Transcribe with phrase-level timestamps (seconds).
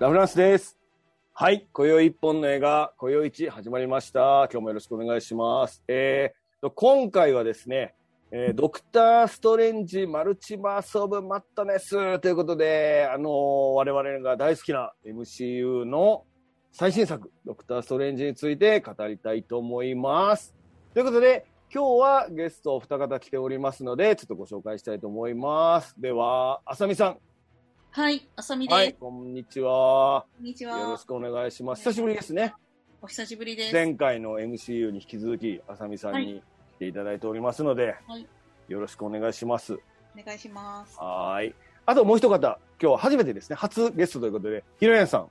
[0.00, 0.76] ラフランスです。
[1.32, 1.68] はい。
[1.72, 4.48] 今宵一本の映画、今宵一始まりました。
[4.50, 5.84] 今日もよろしくお願いします。
[5.86, 7.94] えー、今回はですね、
[8.32, 13.30] えードクター・ストレンジ・マルチバース・オブ・マットネスということで、あのー
[13.74, 16.24] 我々が大好きな MCU の
[16.72, 20.56] 最新作、ドクター・ストレンジについて語りたいと思います。
[20.92, 25.94] ということで、今日はゲストお二方来ておりますので、ちょっとご紹介したいと思います。
[26.00, 27.18] では、あさみさん。
[27.96, 28.74] はい、あさみです。
[28.74, 30.26] はい、こんにちは。
[30.36, 31.06] こんにちよろはし。
[31.06, 31.84] くお願いします。
[31.84, 32.52] 久しぶりですね。
[33.00, 33.72] お久しぶりです。
[33.72, 36.42] 前回の MCU に引き続き、あさみさんに
[36.74, 38.26] 来ていただいておりますので、はい
[38.66, 39.74] よろしくお願いします。
[39.74, 39.78] お
[40.26, 40.98] 願いします。
[40.98, 41.54] はーい。
[41.86, 45.28] あともう一方、今日は初めてですね、初ゲストということで、ひろやんさん。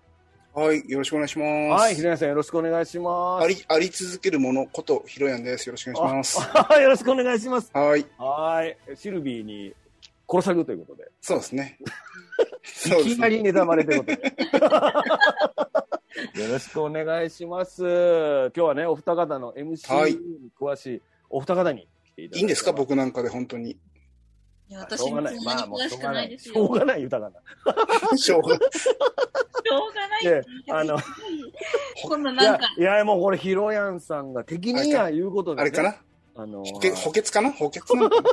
[0.58, 1.46] はい、よろしくお願いしま
[1.80, 1.82] す。
[1.84, 3.44] はい、ひろやんさんよろしくお願いします。
[3.44, 5.68] あり、あり続けるものこと、ひろやんです。
[5.68, 6.50] よろしくお願いします。
[6.72, 7.70] あよろしくお願いします。
[7.74, 8.96] はい、はーい。
[8.96, 9.74] シルビーに
[10.30, 11.78] 殺されるということで、そうですね。
[13.06, 13.28] いきな。
[13.30, 14.24] りネタバレということで。
[16.44, 17.82] よろしくお願いします。
[17.84, 22.72] 今日はね、お二方のいに詳しいお二方に来ていただいていいんですか？
[22.74, 23.72] 僕なんかで本当に。
[23.72, 25.36] いや、し私ょうがない。
[25.36, 26.16] もそんなにまあ、もう詳しくしょうがない。
[26.16, 26.54] ないですよ。
[26.54, 27.42] しょうがない、豊か
[28.12, 28.18] な。
[28.18, 28.60] しょうがしょ
[29.90, 30.42] うがないいや
[30.80, 30.98] あの、
[32.04, 35.62] こんないなんやか、、いや、もうこれ、ヒロヤンさんが敵にや言うことで、ね。
[35.64, 35.96] あれかな？
[36.36, 37.52] あの補欠補欠かな？
[37.52, 38.30] 補欠なのかな？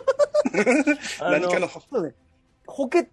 [1.27, 2.15] あ何かのそうね。
[2.67, 3.07] 補欠、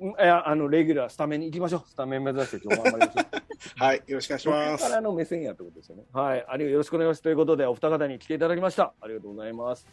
[0.00, 1.82] いや、あの、レギュラー、スタメンに行きましょう。
[1.88, 3.38] スタメン目指して今日も頑張りましょう。
[3.84, 4.88] はい、よろしくお願いします。
[4.88, 6.04] からの目線やってことですよね。
[6.12, 6.44] はい。
[6.48, 7.22] ありがよろしくお願いします。
[7.22, 8.94] ということで、お二方に来ていただきました。
[9.00, 9.86] ありがとうございます。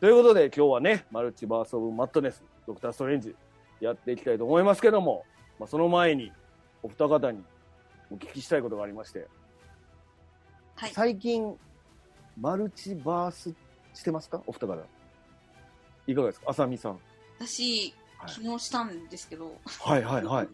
[0.00, 3.36] ということで、今日はね、マルチバース・オブ・マットネス、ドクター・ストレンジ、
[3.80, 5.24] やっていきたいと思いますけども、
[5.60, 6.32] まあ、その前に、
[6.82, 7.44] お二方に
[8.10, 9.28] お聞きしたいことがありまして、
[10.74, 10.90] はい。
[10.90, 11.56] 最近、
[12.40, 13.54] マルチバース
[13.94, 14.42] してますか？
[14.46, 14.76] お二方。
[16.06, 16.46] いかがですか？
[16.50, 17.00] あさみさん。
[17.38, 20.48] 私、はい昨日したんですけど、はいはいはい。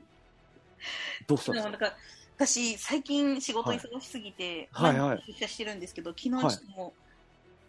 [1.29, 1.97] どうしたんですか？
[2.37, 6.49] 私、最近仕事忙しすぎて、はいはいはい出社してるんですけど、昨日も
[6.89, 6.93] う、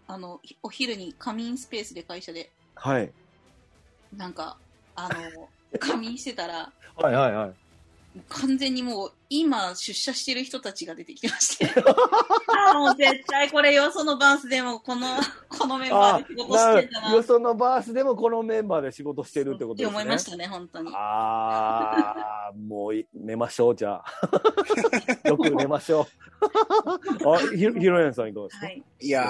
[0.08, 3.14] あの、お昼に仮眠スペースで会社で、はい。
[4.14, 4.58] なんか、
[4.96, 5.16] あの、
[5.80, 7.54] 仮眠してたら、 はいはいはい。
[8.30, 15.08] 完全にもう今出社してる人たちが出てきてましてああもう絶対これよそのバースでもこの
[15.58, 19.90] このメンバーで仕事してんだなよそのバースでもこのメンバーで仕事してるってことですね。
[19.90, 24.06] 思いましたね本当にああ、もうい寝ましょう、じゃあ。
[25.30, 26.08] よく寝ましょ
[27.22, 27.34] う。
[27.34, 28.66] あ、ひひろやんさんいかがですか？
[28.66, 29.24] はいいや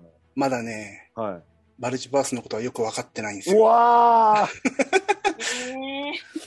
[0.00, 0.04] ー、
[0.36, 1.40] まだね、は
[1.78, 3.54] マルチバースのことはよく分かってないんですい。
[3.54, 3.62] うよ。
[3.64, 4.48] わ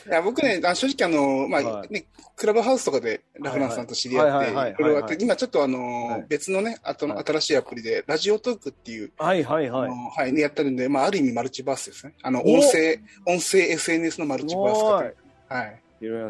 [0.07, 2.05] えいや僕ね、あ正直あの、まあ、はいね、
[2.35, 9.91] クラブハウスとかでラフランスさんと知り合って、いろいろあって、はいはい今ちょっとあの、はい別のね、あとのはい新しいアプリで、ラジオトークっていう、ーはいはいはい。
[10.17, 12.13] はい、ね、やってるんで、まあ、ある意味マルチバースですね。
[12.21, 15.09] あの、お音声、音声 SNS のマルチバースすごいか
[15.49, 15.55] と。
[15.55, 15.81] はい。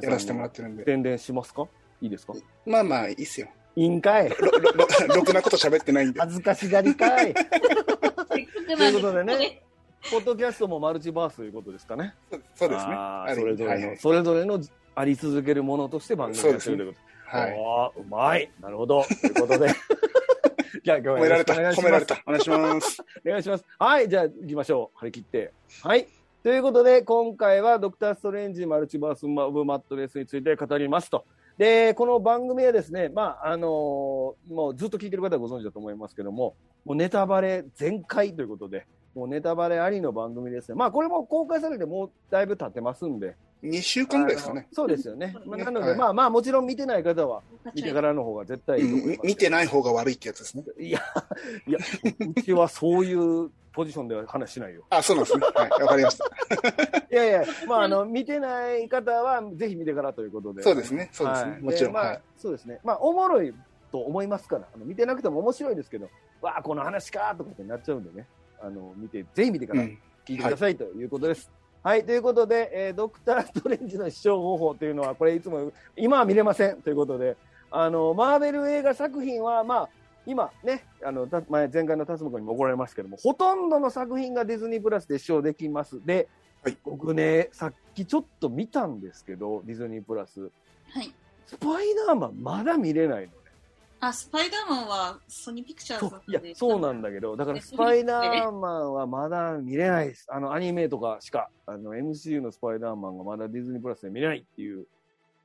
[0.03, 0.85] やらせてもらってるんで。
[0.85, 1.67] 宣伝しますか？
[2.02, 2.34] いいですか？
[2.66, 3.47] まあまあ、いいっすよ。
[3.75, 6.19] いいんかいろ、ろ、ろろくなこと喋ってないんで。
[6.22, 7.34] 恥ずかしがりかい
[8.67, 9.62] とないんうことでね
[10.12, 12.14] ポッドキャストもマルチバースということですかね。
[12.56, 12.96] そうですね。
[13.36, 14.62] それぞれの、はいはいそれぞれの
[14.98, 17.00] あり続けるものとして番組をやってるというこ
[17.30, 17.38] と。
[17.38, 17.56] はい。
[17.58, 18.50] おーうまい。
[18.62, 19.04] なるほど。
[19.04, 19.70] ということで。
[20.84, 21.56] じゃあ今日は褒められた。
[21.56, 22.06] よろしくお褒められ。
[22.06, 22.24] た。
[22.26, 23.02] お願いします。
[23.26, 23.66] お願いします。
[23.80, 24.08] はい。
[24.10, 25.00] じゃあ行きましょう。
[25.00, 25.52] 張り切って。
[25.82, 26.08] はい。
[26.44, 31.26] ということで、今回はドクター・ストレンジ・マルチバース・オブ・マットレスについて語りますと。
[31.58, 40.76] で、この番組はですね、まあ、あのーもうずっと聞いてる方はご存知だと思いますけども、もうネタバレ全開ということで、もうネタバレありの番組ですね。
[40.76, 43.36] まあ、これも公開されてもうだいぶ経ってますんで。
[43.64, 44.68] 2週間ぐらいですかね。
[44.74, 45.34] そうですよね。
[45.46, 47.42] まあ、なので、はいまあまあ、もちろん見てない方は、
[47.74, 49.18] 見てからの方が絶対いいと思います。
[49.18, 50.64] うんみ見てない方が悪いってやつですね。
[50.78, 51.00] いや、
[51.66, 51.80] いや、
[52.38, 54.84] うちはそういうポジションでは話しないよ。
[54.90, 55.47] あ、そうなんですね。
[55.56, 55.70] はい。
[55.70, 56.26] わかりました。
[57.09, 60.62] いやいや、まあ、あの、見てない方は、ぜひ見てからということで。
[60.62, 61.09] そうですね。
[61.14, 61.52] そうですはい。
[61.52, 61.94] ねもちろん。
[61.94, 62.22] でまあはい。
[62.38, 62.82] そうですね。
[62.84, 63.53] まあ、おもろい
[63.92, 66.09] と思いますから、あの見てなくても面白いですけど、
[66.42, 68.28] わあ、この話かとかってなっちゃうんでね、
[68.66, 70.00] あの、見て、ぜひ見てからうん。
[70.26, 71.52] 聞いてくださいということです。
[71.84, 77.38] はい、ということで、えードクター・ストレンジの視聴方法というのは、これいつも、今は見れませんということで、
[77.70, 79.90] あの、マーベル映画作品は、まあ、
[80.26, 86.03] 今ね、あの、た前前回のタスモ君にも怒られましたけども、ほとんどの作品がディズニープラスで視聴できます。
[86.03, 86.28] で、
[86.64, 90.50] はい僕ね、さっきちょっと見たんですけど、ディズニープラス、
[90.90, 91.14] はい
[91.46, 93.34] スパイダーマンまだ見れないのね。
[94.00, 100.28] あスパイダーマンはソニーピクチャーズだったんでそうなんだけど、だからスパイダーマンはまだ見れないです。
[100.30, 104.86] あの、アニメとかしか、あの、MCU のスパイダーマンがまだディズニープラスで見れないっていう、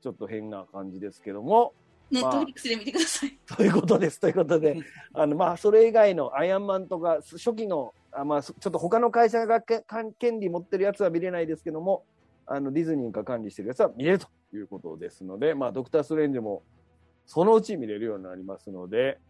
[0.03, 1.73] ちょっと変な感じですけども、
[2.11, 3.39] ネットフリックスで見てください。
[3.47, 4.21] と いうことです。
[4.21, 4.81] ということで、
[5.15, 12.05] あの、まあ、それ以外のアイアンマンとか、初期の、あまあ、そちょっと他の会社が権利持ってるやつは見れないですけども、
[12.47, 16.63] あの、ディズニーが管理してるやつは見れるということですので、まあ、ドクター・ストレンジも
[17.31, 19.21] そのうち見れるようになりますので、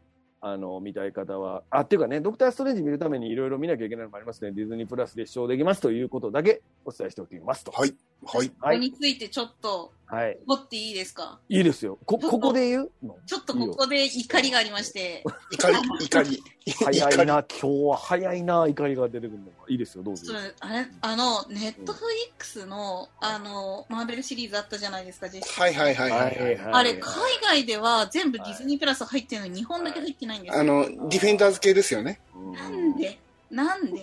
[0.40, 4.52] あの、見たい方は、あ、っていうかね、ドクター・ストレンジ見るためにいろいろ見なきゃいけないのもありますね。
[4.52, 7.72] ディズニープラスで視聴できますということだけお伝えしておきますと。
[7.72, 7.94] はい。
[8.24, 8.48] はい。
[8.50, 10.36] ここについてちょっと、はい。
[10.44, 11.38] 掘っていいですか？
[11.48, 11.96] いいですよ。
[12.04, 13.16] こ、ここで言うの？
[13.26, 15.22] ちょっとここで怒りがありまして、
[15.52, 16.42] 怒り、 怒り。
[16.84, 19.52] 早い怒りな、今日は早いな、怒りが出てくるのが。
[19.68, 20.86] いいですよ、どうぞあれ？
[21.00, 26.36] あの、ネットフリックスの、あの、マーベルシリーズあったじゃないですか、ジェシカはいはいはいはい。
[26.36, 27.02] はい、あれ、海
[27.42, 30.60] 外では全部ディズニープラス入ってるのに、日本だけ入ってないんですよ。
[30.60, 32.20] あの、ディフェンダーズ系ですよね。
[32.34, 33.16] なんで？
[33.50, 34.00] なんで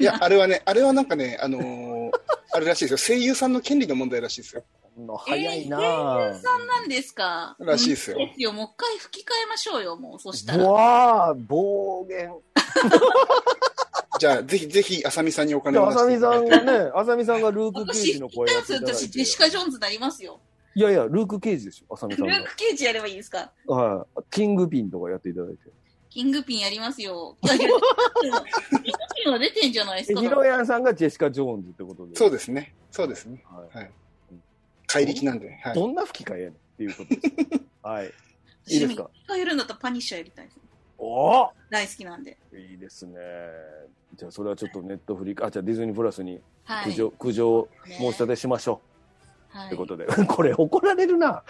[0.00, 2.10] いや、あれはね、あれはなんかね、あのー
[2.52, 3.16] あれらしいですよ。
[3.16, 4.62] 声優さんの権利の問題らしいですよ。
[4.96, 7.56] の早いな、えー声優さんなんですか？
[7.58, 8.52] らしいですよですよ。
[8.52, 10.20] もう一回吹き替えましょうよ、もう。
[10.20, 10.68] そしたら。
[10.70, 12.32] わあ、暴言。
[14.20, 16.66] じゃあ、ぜひぜひ、あさみさんにおじゃあ、金を出あさみさんしていただいて。
[16.78, 19.08] がね、あさみさんがルーク・ケイ私、ジの声やっていただい私、て。
[19.08, 20.38] ジェシカ・ジョーンズになりますよ。
[20.76, 22.46] いやいや、ルーク・ケイジでしょ、あさみさんがルー。
[22.46, 24.20] ク・ケイジやればいいですかはい。
[24.30, 25.58] キングピンとかやっていただいて。
[26.14, 27.36] キングピンやりますよ。
[27.42, 27.64] キング
[29.16, 30.20] ピンは出てんじゃないですか。
[30.20, 32.14] えヒロヤンさんがジェシカ・ジョーンズってことで。
[32.14, 32.72] そうですね。
[32.92, 33.42] そうですね。
[33.50, 33.90] はいはい。
[34.86, 35.58] 怪力なんで。
[35.60, 35.74] はい。
[35.74, 37.60] どんな吹き替えやねんっていうことです。
[37.82, 38.06] はい。
[38.72, 39.10] いいですか？
[39.12, 40.58] 吹き替えるんだったらパニッシャーやりたいです。
[40.98, 42.38] おお大好きなんで。
[42.52, 43.18] いいですね。
[44.14, 46.84] じゃあ、それはちょっとネットフリあ、じゃあディズニープラスにはい。
[46.84, 48.80] 苦情、苦情ね申し立てしましょ
[49.52, 49.58] う。
[49.58, 50.06] はいってことで。
[50.28, 51.42] これ怒られるな。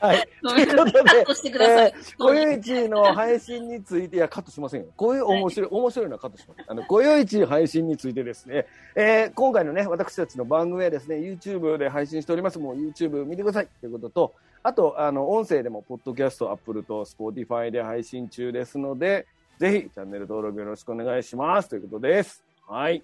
[0.00, 0.28] はい。
[0.42, 0.64] ごとい。
[0.64, 1.94] うことでットしてください。
[2.18, 4.86] ごよいちの配信について、いや、カットしませんよ。
[4.96, 6.60] こういう面白い、面白いのはカットします。
[6.66, 12.58] あの、ごよいち配信についてですね、えー今回のね、私たちの番組はですね、YouTube で配信しております。
[12.58, 19.26] もう YouTube 見てくださいということと、あと、あの、音声でも、ポッドキャスト、Apple と Spotify で配信中ですので、
[19.58, 21.68] ぜひ、チャンネル登録よろしくお願いします。
[21.68, 22.44] ということです。
[22.66, 23.02] はい。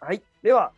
[0.00, 0.22] はい。
[0.42, 0.72] では、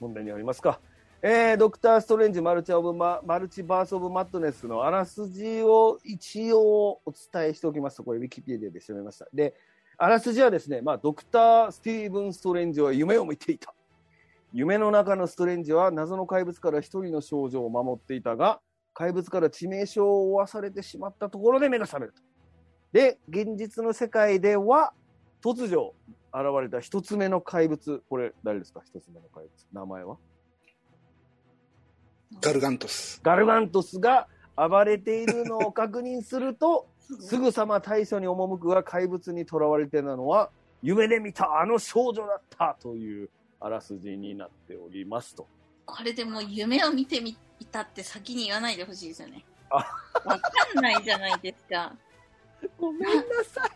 [0.00, 0.80] 問題にありますか。
[1.22, 9.26] えー、ドクター・ストレンジマルチオブマ・マルチバース・オブ・マットネスのあらすじを一応お伝えしておきますと、これ、ウィキペディアで調べました。
[9.34, 9.54] で、
[9.98, 13.74] あらすじはですね、まあ、ドクター・スティーブン・ストレンジは夢を見ていた。
[14.54, 18.62] 夢の中のストレンジは謎の怪物から一人の少女を守っていたが、
[18.94, 22.22] 怪物から致命傷を負わされてしまったところで目が覚めると。
[22.92, 24.94] で、現実の世界では、
[25.44, 25.92] 突如
[26.32, 28.02] 現れた一つ目の怪物。
[28.08, 28.80] これ、誰ですか？
[28.86, 29.52] 一つ目の怪物。
[29.70, 30.16] 名前は？
[32.40, 33.20] ガルガントス。
[33.22, 36.86] ガルガントスが暴れているのを確認すると、
[37.20, 40.50] すぐさま対処に赴くが怪物に囚われていたのは、
[40.82, 43.28] 夢で見たあの少女だったという
[43.58, 45.46] あらすじになっておりますと。
[45.84, 47.36] これでもう夢を見てみ
[47.70, 49.44] たって先に言わないでほしいですよね。
[49.70, 49.76] あ
[50.24, 51.94] わかんないじゃないですか。
[52.78, 53.12] ごめんな
[53.44, 53.70] さい。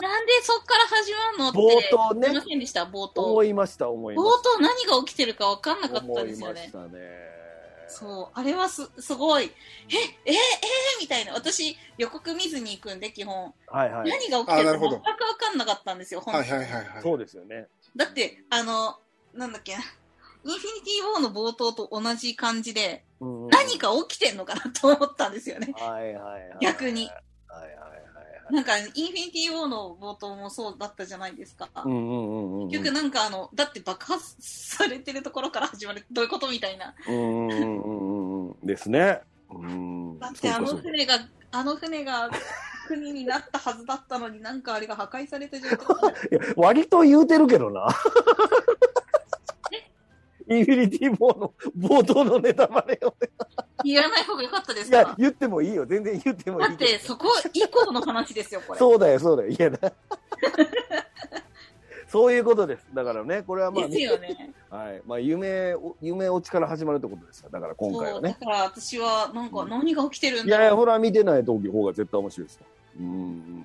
[0.00, 1.58] なんでそっから始まるのって。
[1.58, 3.22] 冒頭ねませんでした、冒頭。
[3.32, 5.94] 思いました、思い冒まし頭何が起きてるかわかんなた。
[5.94, 6.72] かった思ですよねいまし。
[6.72, 7.34] たね。
[7.88, 9.48] そう、あれはす、すごい、え、
[10.24, 10.38] え、え、え
[11.00, 11.34] みたいな。
[11.34, 13.54] 私、予告見ずに行くんで、基本。
[13.66, 14.08] はいはい。
[14.08, 15.02] 何が起きてるか全くあなるほどわ
[15.36, 17.02] かんなかったんですよ、本当にはいはいはいはい。
[17.02, 17.68] そうですよね。
[17.96, 18.98] だって、あの、
[19.32, 19.82] なんだっけな、
[20.44, 25.72] インフィニティ・ウォーの冒頭と同じ感じで、うんうん何か起きてんのかなと思ったんですよね。
[25.76, 26.58] はいはいはい。
[26.60, 27.10] 逆に。
[28.54, 31.68] なんか、インフィニティ・ウォーの冒頭もそうだったじゃないですか。
[31.84, 32.68] うんうんうんうん。
[32.68, 36.94] 結局なんかあの、だって爆発されてるところから始まる、どういうことみたいな。
[37.08, 38.56] うんうんうん。
[38.62, 39.20] ですね。
[39.50, 40.18] うん。
[40.20, 41.18] だってあの船が、
[41.50, 42.30] あの船が
[42.86, 46.14] 国になったはずだったのになんかあれが破壊された状態。
[46.56, 47.88] 割と言うてるけどな。
[50.48, 53.14] インフィニティ・ボーの冒頭のネタバレを。
[53.82, 55.86] 言わない方が良かったですいやか、言ってもいいよ。
[55.86, 56.78] 全然言ってもいいけど。
[56.78, 58.78] だってそこ以降の話ですよ、これ。
[58.78, 59.48] そうだよ、そうだよ。
[59.48, 59.78] いやな。
[62.08, 62.86] そういうことです。
[62.94, 64.54] だからね、これはまあ、ですよね。
[64.70, 65.02] はい。
[65.04, 67.48] まあ、夢を、夢落ちから始まるってことですよ。
[67.50, 68.36] だから今回はね。
[68.40, 70.76] そうだから私はなんか何が起きてるんいやいや。
[70.76, 72.66] ほら、見てない時方が絶対面白いですよ。
[73.00, 73.64] うんうん。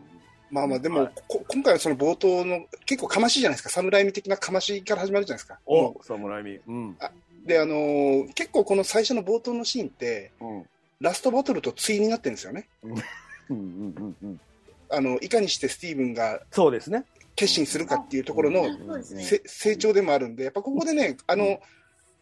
[0.51, 3.69] まあまあ、でも、はいこ今回はその冒頭の、結構かましいじゃないですか。
[3.69, 5.59] 侍味的なかましから始まるじゃないですか。
[5.65, 6.61] お、侍味。
[6.67, 6.97] うん。
[7.45, 10.65] で、あのー結構この最初の冒頭のシーンって、うん。
[10.99, 12.67] ラストバトルと対になってるんですよね。
[12.83, 12.91] うん
[13.49, 14.41] うんうんうん。
[14.89, 17.05] あの、いかにしてスティーブンがそうですね。
[17.35, 21.61] 決心するかっていうところのねせ成長でもあるんで、やっぱここでね、あの、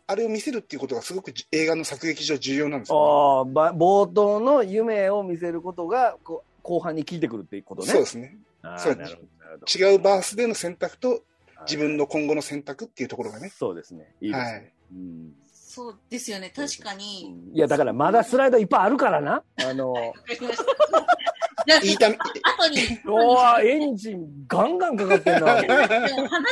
[0.06, 7.88] あれを見せるっていうことがすごくじ映画の作劇上重要なんですよ、ああ、ば冒頭の夢を見せることが、こう後半に効いてくるっていうことね。
[7.88, 8.38] そうですね。
[8.78, 8.94] そう。
[8.94, 11.22] 違うバースでの選択とはい
[11.62, 13.50] 自分の今後の選択っていうところがね。
[13.50, 14.14] そうですね。
[14.22, 14.52] いいですね。
[14.52, 17.36] はいうんそうですよね、確かに。
[17.54, 19.44] いや、だからまだスライドいっぱいあるからな。
[19.64, 25.62] あの、わかりましたいいため、後に、うわエンジンガンガンかかってんな。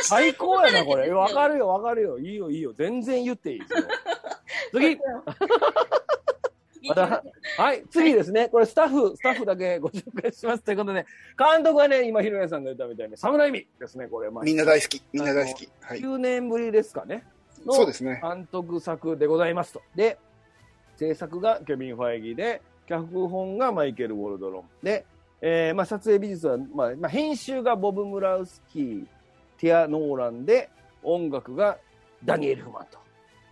[0.04, 1.10] 最高やな、これ。
[1.10, 1.54] わかる。
[1.54, 2.18] るよ、わかるよ。
[2.20, 2.72] いいよ、いいよ。
[2.74, 3.78] 全然言っていいですよ。
[4.72, 4.98] 次。
[6.88, 7.24] また
[7.58, 8.48] はい、次ですね。
[8.48, 11.06] これスタッフ、スタッフだけご紹介しますということで、
[11.38, 14.30] 監督はね、今、ひろやさんが言ったみたいに、侍味ですね、これ。
[14.30, 15.02] まあみんな大好き。
[15.12, 15.68] みんな大好き。
[15.80, 16.00] はい。
[16.00, 17.24] 9年ぶりですかね。
[17.64, 18.20] のそうですね。
[18.22, 19.82] 監督作でございますと。
[19.94, 20.18] で、
[20.96, 24.64] 制作がケビン・ファイギーで、脚本がマイケル・ウォルドロン。
[24.84, 25.04] で、
[25.42, 29.06] えーまあ、撮影美術は、まあまあ、編集がボブ・ムラウスキー、
[29.58, 30.70] ティア・ノーランで、
[31.02, 31.78] 音楽が
[32.24, 32.98] ダニエル・フマンと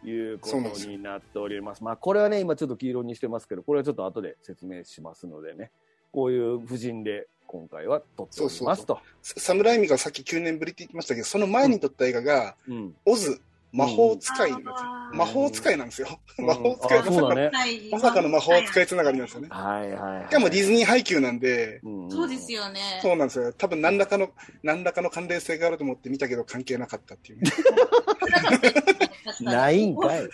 [0.05, 1.83] いうことになっております。
[1.83, 5.71] まあ、これはね、今ちょっと黄色にしてますけど、これはちょっと後で説明しますのでね、
[6.13, 8.99] こういう布陣で今回は撮っておりますと。
[9.23, 13.41] ササムライミがさっき9年ぶりって言ってましたけど、その前に撮った映画が、うんオズ、
[13.73, 14.75] 魔法使いなんですよ。
[14.77, 16.09] あー魔法使いなんですよ。
[16.39, 17.51] うん魔法使いうだね。
[17.91, 19.49] まさかの魔法使いつながりなんですよね。
[19.51, 20.23] はいはい、はい。
[20.25, 22.81] しかもディズニー配給なんで、うんそうですよね。
[23.03, 23.53] そうなんですよ。
[23.53, 24.31] 多分何らかの、
[24.63, 27.51] 何らかの関連性があると思って見たけど関係なかったっていうね。
[29.45, 30.29] ないんかい。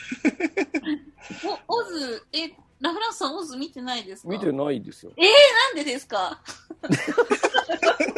[1.68, 2.48] おオズ、え、
[2.80, 4.28] ラフランスさんオズ見てないですか？
[4.28, 5.12] 見てないですよ。
[5.16, 6.40] なんでですか？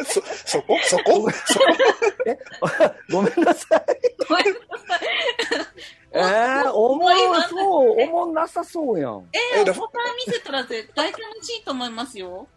[0.05, 0.77] そ、そこ？
[0.83, 1.29] そこ？
[1.31, 1.65] そこ
[3.11, 3.85] ごめんなさい。
[4.27, 5.07] ごめんなさい。
[6.15, 9.27] えー、おもろそう、おもんなさそうやん。
[9.55, 12.47] えー、えラフお子さん見せたら絶対楽しいと思いますよ。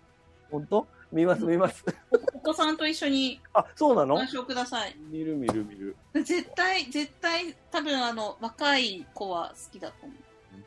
[0.50, 0.86] ほんと？
[1.12, 1.84] 見ます見ます。
[2.34, 4.14] お子さんと一緒にあ、そうなの？
[4.14, 4.96] お話をください。
[5.10, 5.96] 見る見る見る。
[6.14, 10.16] 絶対、絶対、多分あの、若い子は好きだと思う。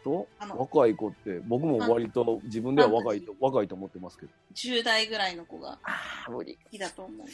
[0.04, 4.32] ほんあのと若い子って、僕も割と自分では若いと、若いと思ってますけど。
[4.56, 6.58] 10代ぐらいの子がああ、無理。
[6.64, 7.28] 好きだと思う。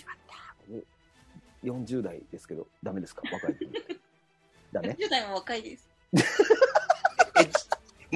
[1.64, 3.22] 40代ですけど、ダメですか？
[3.32, 3.60] 若い子。
[4.74, 5.88] ダメ？10代も若いです。
[7.38, 7.52] エッジ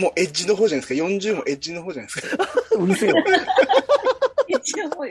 [0.01, 2.47] もうエッジの方じゃないですか？40もエッジの方じゃないですか？
[2.79, 3.15] うるせえよ。
[4.59, 5.09] 一応で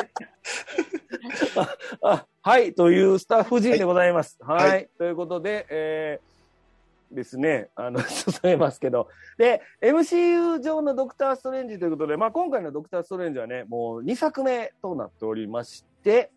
[1.34, 1.68] すか。
[2.02, 4.38] あ、はい、というスタッフ陣でございます。
[4.40, 4.68] はい。
[4.68, 9.08] はいということで、えー、ですね、あの、 進めますけど。
[9.36, 16.30] で、MCU 上のドクター・ストレンジということで、まあ今回のドクター・ストレンジはね、もう2作目となっておりまして、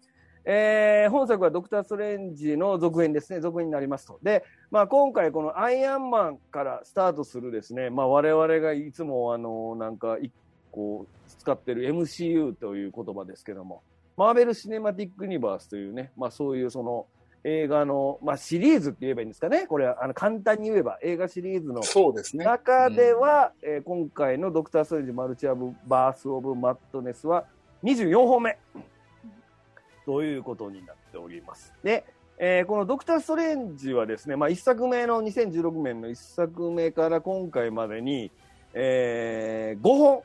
[0.43, 4.19] えー、本作はドクター・ストレンジの続編ですね、続編になりますと。
[4.23, 10.31] で、まあ今回このアイアンマンからスタートするですね、まあ我々がいつもあの、なんか、一
[10.71, 11.05] 個
[11.39, 13.83] 使ってる MCU という言葉ですけども、
[14.17, 17.05] マーベル・シネマティック・ユニバースというね、まあそういうその
[17.43, 19.65] 映画の、まあシリーズって言えばいいんですかね？
[19.67, 22.45] これはあの簡単に言えば映画シリーズのそうですね。
[22.45, 27.45] 中では、えー今回のドクター・ストレンジ・マルチ・アブ・バース・オブ・マットネスは
[27.83, 28.57] 24本目
[30.05, 31.73] ということになっております。
[31.83, 32.03] で、
[32.37, 38.31] えーこのドクター・ストレンジはですね、まあ1作目の2016年の1作目から今回までに、
[38.73, 40.21] え5本、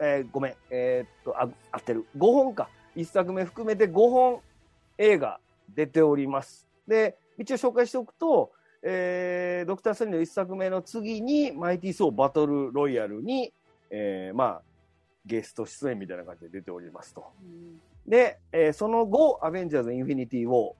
[0.00, 2.04] えーごめん、えーっと、あ、合ってる。
[2.16, 2.68] 5本か。
[2.96, 4.40] 1作目含めて5本
[4.98, 5.40] 映画
[5.74, 6.68] 出ております。
[6.86, 13.52] で、一応紹介しておくと、えードクター・ストレンジの1作目の次に、マイティー・ソー・バトル・ロイヤルに、
[13.90, 14.62] えーまあ、
[15.26, 17.24] ゲスト出演みたいな感じで出ておりますと。
[18.06, 20.74] で、えーその後、アベンジャーズ・インフィニティ・ウォー、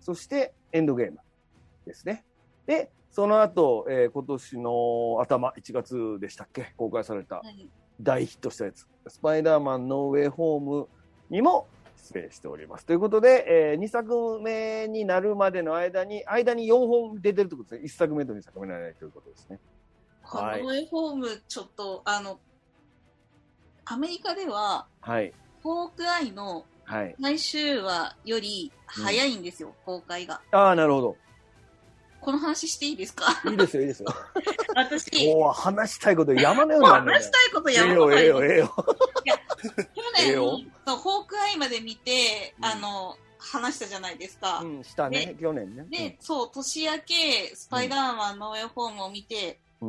[0.00, 1.18] そしてエンドゲーム
[1.86, 2.24] ですね。
[2.66, 6.72] で、その後、えー今年の頭、1月でしたっけ？
[6.76, 7.68] 公開されたはい
[8.00, 10.88] 大ヒットしたやつ、スパイダーマンノーウェイホーム
[11.30, 11.66] にも
[12.12, 12.86] 出演しております。
[12.86, 17.86] ということで、え2作目になるまでの間に、間に4本出てるということですね。
[17.86, 19.58] 1作目と2作目にならないということですね。
[20.22, 22.38] この絵フォーム、ちょっと、あの、
[23.84, 25.32] アメリカでは、はい。
[25.62, 27.14] フォークアイのはい。
[27.20, 30.40] 最終話より早いんですよ、公開が。
[30.52, 31.16] ああ、なるほど。
[32.28, 33.40] この話していいですか？
[33.48, 34.08] いいですよ、いいですよ。
[34.76, 38.74] 私、もう話したいこと山のようにあるね話したいことええやばよ、ええよ、いええよ。
[38.76, 38.84] 去
[40.18, 44.58] 年ええよそう、ホークアイまで見て、うんあの、話したじゃないですか。
[44.58, 45.86] うん、したね、去年ね。
[45.88, 49.84] で、そう、年明け、スパイダーマンノーウェイホームを見て、あ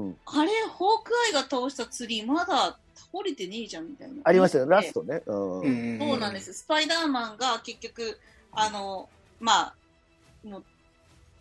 [0.46, 4.22] れ、ホークアイが倒したツリー、まだ倒れてねえじゃん、みたいな。
[4.24, 5.24] ありましたよ、ラストね。
[5.26, 6.54] そうなんです。
[6.54, 8.18] スパイダーマンが結局、
[8.54, 9.10] あの、
[9.42, 9.76] まあ、
[10.48, 10.64] もう、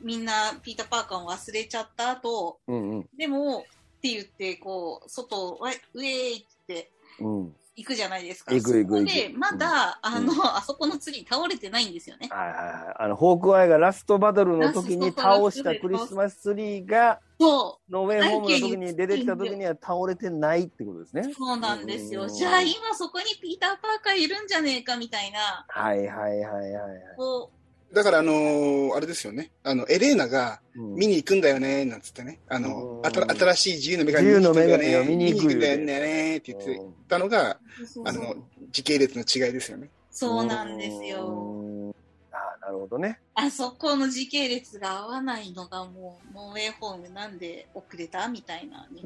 [0.01, 3.09] みんなピーター・パーカーを忘れちゃった後、うんうん。
[3.17, 3.63] でも、っ
[4.01, 6.91] て言って、こう、外、わウェーイって
[7.21, 7.55] うん。
[7.79, 8.53] 行くじゃないですか。
[8.53, 12.29] 行く行く行くで、まだ、あの、うんあそこのツリー倒れてないんですよね。
[12.29, 12.95] はいはいはい。
[12.99, 21.33] あの、ホークアイがラストバトルの時に倒したクリスマスツリーが、そノーウェイホームの時に出てきた時には倒れてないってことですねう、。
[21.33, 22.23] そうなんですよ。
[22.23, 27.01] うんじゃあ今そこにピーター・パーカーいるんじゃねえかみたいな、はいはいはいはいはい。
[27.17, 27.58] こう、
[27.93, 29.51] だから、あのーあれですよね。
[29.63, 32.41] あの、エレーナがうん見に行くんだよね、なんつってね。
[32.49, 37.59] あの、うんあた新しい自由の女神自由の女神を見見に行くんだよね、って言ってたのが、
[38.05, 38.35] あの、
[38.71, 39.91] 時系列の違いですよね。
[40.11, 41.27] そうなんですよ。
[41.29, 41.91] うん。
[42.33, 43.21] ああ、なるほどね。
[43.35, 49.03] あそこの時系列が合わないのがもう、ノーウェイホームなんで遅れたみたいな、ね。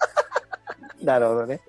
[1.00, 1.60] なるほどね。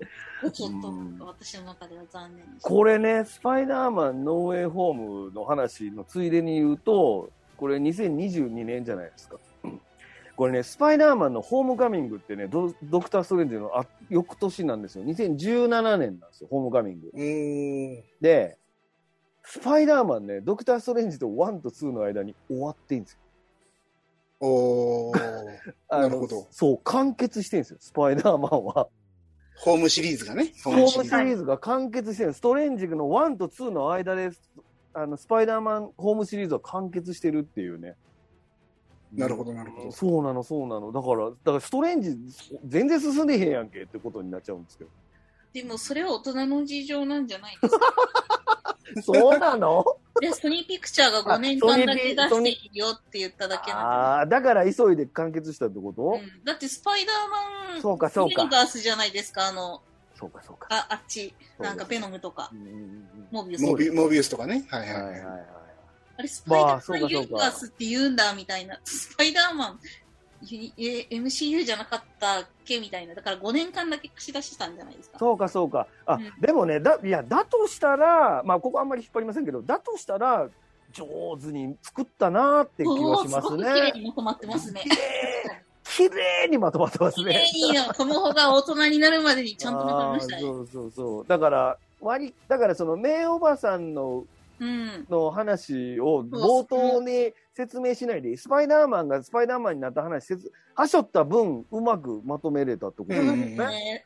[0.50, 2.44] ちょっとうん私の中では残念。
[2.60, 4.94] これね、スパイダーマンノーウェイホー
[5.28, 9.38] ムの話のついでに言うと、これ2022年じゃないですか。
[10.36, 15.04] これね、スパイダーマンのホームカミングってね、ドドクター・ストレンジのあ翌年なんですよ。
[15.04, 17.12] 2017年なんですよ、ホームカミング。
[18.20, 18.58] で、
[19.44, 23.18] スパイダーマンね、ドクター・ストレンジと1と2の間に終わってんですよ。
[24.40, 25.18] おー。
[25.88, 28.88] なるほどそう、完結してるんですよ、スパイダーマンは。
[29.56, 30.52] ホームシリーズがね。
[30.64, 32.32] ホームシリーズが完結してる。
[32.32, 34.30] ストレンジの1と2の間で、
[34.92, 37.94] あの、スパイダーマンホームシリーズは完結してるっていうね。
[39.12, 39.92] なるほど、なるほど。
[39.92, 40.90] そうなの、そうなの。
[40.90, 42.16] だから、だからストレンジ、
[42.66, 44.90] 全然進んでへんやんけってことになっちゃうんですけど。
[45.52, 47.86] でもそれは大人の事情なんじゃないですか？
[49.02, 49.84] そうなの？
[50.24, 58.42] で、ソニーピクチャーが5年間だけ出しているよって言っただけああ、だから急いで完結したってこと、で、うん、だってスパイダーマンそうかそうか。
[58.42, 59.82] ユニバースじゃないですか、あの、
[60.18, 60.68] そうか、そうか。
[60.70, 62.50] ああっち、なんかベノムとか。
[63.30, 63.64] モビウス。
[63.64, 64.64] モビモビウスとかね。
[64.68, 65.00] はいはいはい。
[65.00, 65.00] い。
[65.00, 65.44] ははいはい。
[66.16, 68.80] あれ、スパイダーマンユニバースって言うんだ、みたいな。
[68.84, 69.80] スパイダーマン、
[70.44, 73.14] MCU じゃなかったっけみたいな。
[73.14, 75.18] だから5年間だけ貸し出したんじゃないですか。
[75.18, 75.86] そうか、そうか。
[76.06, 80.48] あ、うんでもね、だ、いや、だとしたら、まあ、ここあんまり引っ張りませんけど、だとしたら、
[80.92, 81.04] 上
[81.40, 84.00] 手に作ったなーって気はしますおーすごく綺麗ね。
[84.00, 84.84] にまとまってますね。
[85.84, 87.46] 綺麗にまとまってます綺ね。
[87.52, 90.42] 麗に、トムホが大人になるまでにちゃんとまとめましたね。
[90.42, 91.26] そうそうそう。
[91.26, 94.28] だから、割、だからその、名おばさんの、うん。
[94.60, 104.04] の話を冒頭に説明しないで、スパイダーマンがスパイダーマンになった話、説はしょった分、うまくまとめれたってことですよね。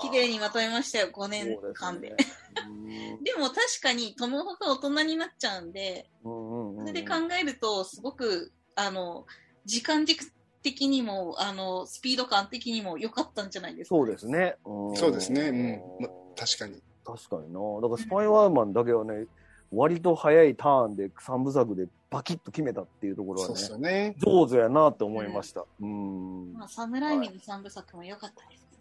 [0.00, 2.10] 綺麗にまとめましたよ、5年間で。
[2.10, 2.38] です
[3.22, 9.26] でも確かにトムホが大人になっちゃうんで、それで考えると、すごく、あの、
[9.64, 10.24] 時間軸
[10.62, 13.96] 的にも、あの、スピード感的にも良かったんじゃないですか。
[13.96, 14.56] そうですね。
[14.66, 15.48] んそうですね。
[15.48, 16.02] うん。
[16.02, 16.82] ま確かに。
[17.04, 17.58] 確かにな。
[17.80, 19.26] だからスパイダーマンだけはね、
[19.72, 24.14] 割と早いターンで三部作でバキッと決めたっていうところはねそうです、よね。
[24.18, 25.64] 上手やなって思いました。
[25.80, 26.52] うん。
[26.52, 28.76] まあ、サムライミの3部作も良かったですけ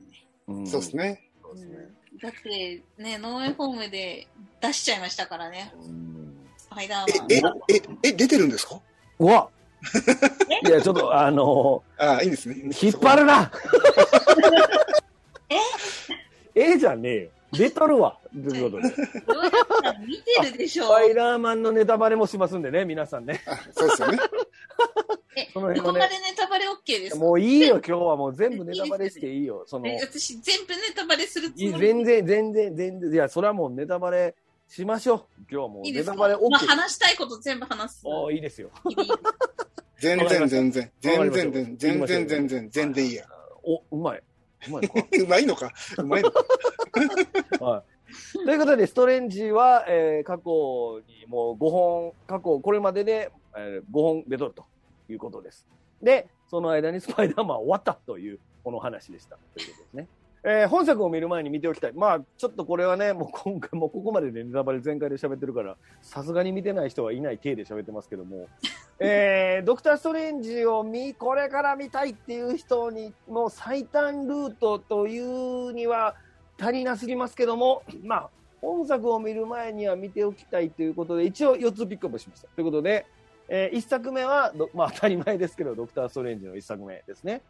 [0.51, 0.59] どね。
[0.59, 0.95] うんそうです。
[0.97, 1.29] ね。
[1.41, 1.75] そうですね。
[1.75, 4.27] うんだって、ね、ノーウェイホームで
[4.59, 7.57] 出しちゃいましたからね、うんスパイダーマン。
[7.69, 8.79] え、え、え、え、出てるんですか？
[9.17, 9.47] うわ
[10.67, 12.55] いや、ちょっと、あのああ、いいんですね。
[12.79, 13.49] 引っ張るな
[16.53, 16.73] え？
[16.73, 17.29] えじゃねえよ。
[17.51, 18.17] 出とるわ。
[18.33, 18.93] ということで。
[20.05, 23.41] 見てるでしょパイダーマンのネタバレもしますんでね、皆さんね。
[23.45, 24.17] あそうですよね。
[25.35, 27.19] え、その辺はねどこまでネタバレ OK ですか？
[27.19, 29.63] もういいよ、今日はもう全部ネタバレしていいよ。
[29.67, 34.35] その、え私、全部ネタバレするついいもり全然、全然、全然、いや、それはもうネタバレ
[34.67, 35.19] しましょう。
[35.41, 36.49] 今日はもうネタバレ OK。
[36.49, 38.01] まあ、話したいこと全部話す。
[38.05, 38.69] おーいいですよ。
[39.99, 40.91] 全然全然。
[40.99, 41.77] 全然。
[41.77, 42.69] 全然全然。
[42.69, 43.25] 全然いいや。
[43.63, 44.23] お、うまい。
[44.67, 45.03] うまいのか。
[45.17, 45.71] うまいのか。
[45.97, 46.43] うまいのか。
[47.65, 48.45] はい。
[48.45, 54.65] ということで、ストレンジは、えー過去にもう5本、過去、これまでで、えー5本出とると
[55.09, 55.65] いうことです。
[56.01, 59.37] で、その間にスパイダーマンは終わったという、この話でした。
[59.55, 60.07] ということですね。
[60.43, 61.93] えー本作を見る前に見ておきたい。
[61.93, 68.47] まあ、ちょっとこれはね、もう今回、もうここまででネタバレ全開で喋ってるから、さすがに見てない人はいない体で喋ってますけども、
[68.99, 76.15] えードクター・ストレンジを見、これから見たいっていう人にの最短ルートというには
[76.59, 78.29] 足りなすぎますけども、まあ、
[78.61, 82.47] 本作を見る前には見ておきたいということで、一応4つピックアップしました。
[82.47, 83.05] ということで、
[83.47, 87.43] え1作目はど、まあ当たり前ですけど、ドクター・ストレンジの1作目ですね。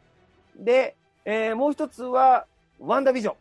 [0.58, 2.48] で、えーもう一つは、
[2.84, 3.36] ワンダービジョン。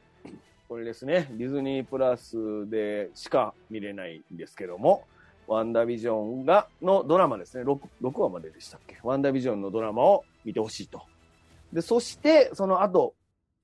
[0.69, 5.05] これですね、ディズニープラスでしか見れないんですけども、
[5.47, 8.99] ワンダービジョンが、のドラマですね、6, 6話まででしたっけ？
[9.03, 11.01] ワンダービジョンのドラマを見てほしいと。
[11.73, 13.15] で、そして、その後、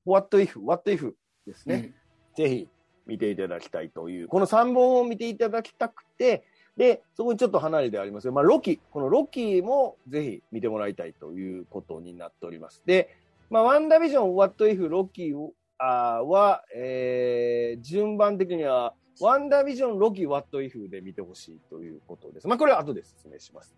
[0.06, 1.12] What If, What If
[1.46, 1.92] ですね。
[2.34, 2.68] ぜひ
[3.06, 6.42] 見ていただきたいという、この3本を見ていただきたくて、
[6.78, 12.82] で、そこにちょっと離れてありますけど、まあ、ロキ、このロキもぜひ見てもらいたいということになっております。
[12.86, 13.14] で、
[13.50, 15.50] まあ、ワンダービジョン、What If、ロキあー
[15.84, 22.48] は、えー、順番的には、ワンダービジョン、ロキ、What If で見てほしいということです。
[22.48, 23.74] まあ、これは後で説明します。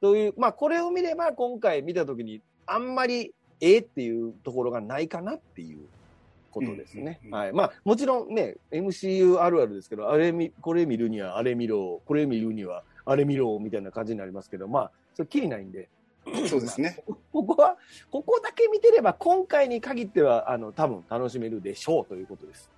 [0.00, 5.86] という、まあ、これを見れば、今回見たときに、あんまり、ええっていうところがないかなっていう
[6.50, 7.20] ことですね。
[7.22, 7.52] うんうんうんはい。
[7.52, 15.88] まあ、もちろんね、MCU あるあるですけど、あれ見、これ見るにはあれ見ろ、これ見るにはあれ見ろみたいな感じになりますけど、まあ、それきりないんで、
[16.48, 17.02] そうですね。
[17.32, 17.76] ここは、
[18.10, 22.70] ここだけ見てれば、今回に限っては、あの、多分楽しめるでしょうということです。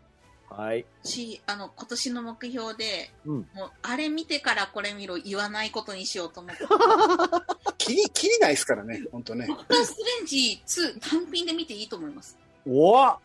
[0.49, 0.87] はい。
[1.03, 3.49] し、あの、今年の目標で、うん。
[3.55, 6.65] もう、あれ見てからこれ見ろ、言わないことにしようと思って。
[7.77, 9.57] きり、きりないですからね、本当ねド。
[9.57, 12.39] クター・ストレンジ2単品で見ていいと思います。
[12.67, 13.19] おわ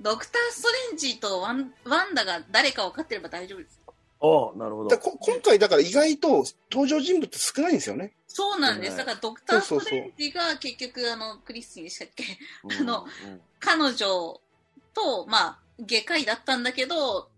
[0.00, 3.81] ドクター・ストレンジとワンワンダが誰か分かってれば大丈夫です。
[4.24, 4.98] おなるほどだ。
[4.98, 8.12] こ今回だから意外と登場人物少ないんですよね。
[8.28, 8.90] そうなんです。
[8.90, 12.24] はいだからドクター・ストレンジが結局、あの、クリスティンでしたっけ？
[12.64, 14.40] うんあのうん彼女
[14.94, 17.28] と、まあ、外科医だったんだけど、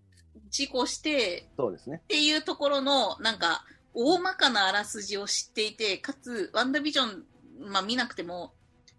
[0.50, 2.00] 事故してそうですね。
[2.04, 7.24] っていうところの、なんか、大まかなあらすじを知っていて、かつ、ワンダービジョン、
[7.60, 8.52] まあ見なくても、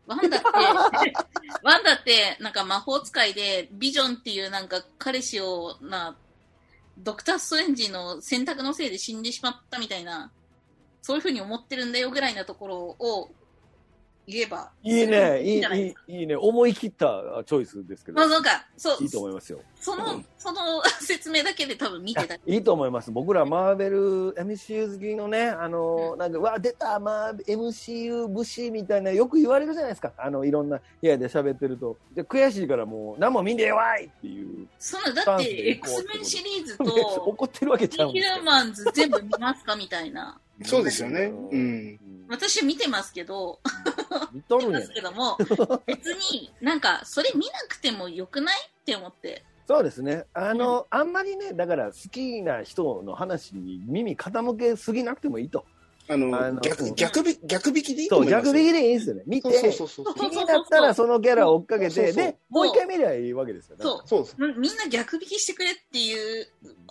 [0.07, 0.45] ワンダって、
[1.63, 6.17] ワンダって、なんか魔法使いで、ビジョンっていうなんか彼氏を、な、
[6.97, 10.31] ドクター・ストレンジの選択のせいで死んでしまったみたいな、
[11.01, 13.29] そういうふうに思ってるんだよぐらいなところを
[14.27, 14.71] 言えば。
[14.83, 16.35] いいね、いい、いいい、いいね。
[16.35, 18.27] 思い切ったチョイスですけどまあ、。
[18.27, 19.59] なんか、そういい、と思いますよ。
[19.79, 22.35] その、その 説明だけで多分見てた。
[22.35, 23.11] いいと思います。
[23.11, 30.11] 僕らマーベル MCU 好きのね、あのーなんか、うわ、出た、マー MCU 節みたいな、よく言われるじゃないですか。
[30.17, 31.97] あの、いろんな部屋で喋ってると。
[32.13, 34.67] で、悔しいからもう、何も見んでええわいっていう。
[34.79, 36.83] その、だって、X メンシリーズと、
[37.25, 40.39] 怒ってるわけちゃうんヒですよューマンズ全部見ますかみたいな。
[40.63, 41.33] そうですよね。
[41.51, 41.99] うん。
[42.29, 43.59] 私見てますけど、
[44.33, 45.55] 見とるんやね見てますけ。
[45.55, 49.43] ども、別になんか、それ見なくてもよくないって思って。
[49.67, 50.25] そうですね。
[50.33, 55.65] あの、あんまりね、だから好きな人の話に耳傾けすぎなくてもいいと。
[56.07, 58.53] あの、逆、うん逆び、逆引きでいいとそう、思いますよ。
[58.53, 59.23] 逆引きでいいんですよね。
[59.25, 60.13] 見そうて、そうそうそう。
[60.13, 63.83] 気になったらそのキャラを追っかけて、そうそうそうで、もう一回見りゃいいわけですよね。
[63.83, 64.59] そうそう。
[64.59, 66.47] みんな逆引きしてくれっていう、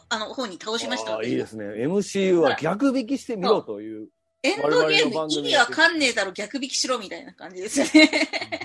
[0.08, 1.64] あの、方に倒しましたいいですね。
[1.86, 4.08] MCU は逆引きしてみろという。
[4.44, 8.10] エンドゲーム意組味わかんねえだろ、逆引きしろみたいな感じですよね。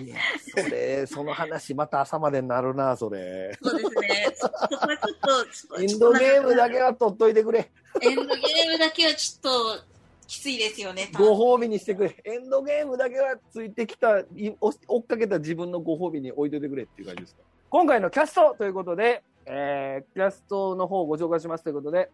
[0.04, 0.18] いや、
[0.66, 3.58] それ、その話また朝までになるな、それ。
[3.62, 4.28] そうですね。
[4.36, 7.72] そそこはちょっと、インドゲームだけは取っといてくれ。
[8.02, 9.84] エンドゲームだけはちょっと、
[10.30, 11.10] きついですよね。
[11.18, 12.16] ご褒美にしてくれ。
[12.24, 17.42] エンドゲームだけはついてきた、い追追っかけた自分のご褒美に置いといてくれっていう感じですか？
[17.72, 22.12] 今回のキャストということで、えー、キャストの方をご紹介しますということで、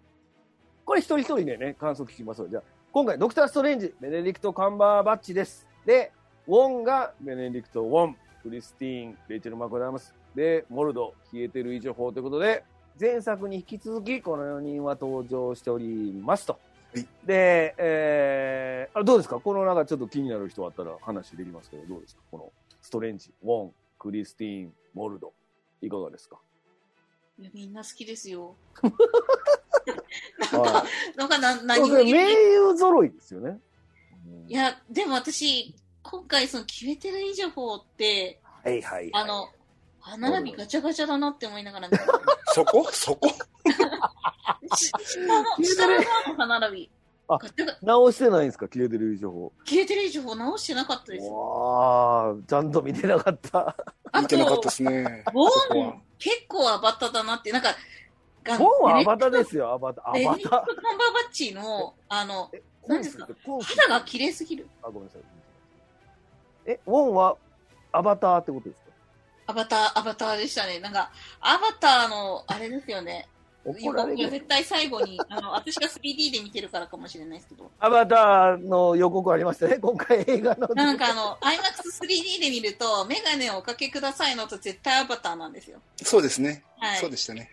[0.85, 5.67] これ一人一人でね、感想聞きますのでじゃあ、今回、ドクター・ストレンジ、ベネディクト・カンバーバッチです。
[5.85, 6.13] で、
[6.47, 12.63] ウォンがベネディクト・ウォン、クリスティーン、レイチェル・マコダムス、で、モルド、消えてる以上法ということで、
[12.97, 16.57] 前作に引き続き、この4人は登場しておりますと。
[17.25, 19.39] で、えー、あどうですか？
[19.39, 22.21] このなんかちょっと気になる人あったら話できますけど、どうですか？
[22.31, 25.33] このストレンジ、ウォン、クリスティーン、モルド、
[25.81, 26.37] いかがですか？
[27.39, 28.55] いやみんな好きですよ。
[30.51, 31.65] はなんかな、い。
[31.65, 33.59] 何も名優揃いですよね。
[34.47, 39.09] いや、でも私、今回その消えてる以上法って、はいはい、はい。
[39.13, 39.49] あの、
[40.07, 42.03] 歯並びガチャガチャだなって思いながら見て
[42.53, 42.87] そこ？
[42.91, 43.27] そこ？
[44.75, 46.91] し下の、下の方の歯並び。
[47.81, 48.67] 直してないんですか？
[48.67, 49.51] 消えてる情報。
[49.65, 51.27] 消えてる以上法直してなかったです。
[51.27, 53.75] わあ、ちゃんと見てなかった。
[54.11, 55.23] あ見てなかったとで、すね。
[55.33, 57.69] ボーン、結構アバタだなって、なんか、
[58.43, 60.07] がウォンはアバタですよ、アバタ。
[60.07, 60.49] アバタベネディクト。
[60.49, 60.75] カンバーバ
[61.27, 62.51] ッチの、あの、
[62.87, 63.27] 何ですか？
[63.63, 64.67] 肌が綺麗すぎる。
[64.83, 65.21] あ、ごめんなさい。
[66.67, 67.37] え、ウォンは
[67.91, 68.84] アバターってことですか？
[69.47, 70.79] アバター、アバターでしたね。
[70.79, 73.27] なんか、アバターの、あれですよね。
[73.63, 74.17] 怒られる。
[74.17, 80.67] いや絶対最後に、あの、私が 3D で見てるからかもしれないですけど、アバターの予告ありましたね、今回映画の。
[80.75, 85.79] なんかあの、IMAX3D で見ると、メガネをおかけくださいのと絶対アバターなんですよ。
[86.03, 86.63] そうですね。
[86.79, 86.99] はい。
[86.99, 87.49] そうでしたね。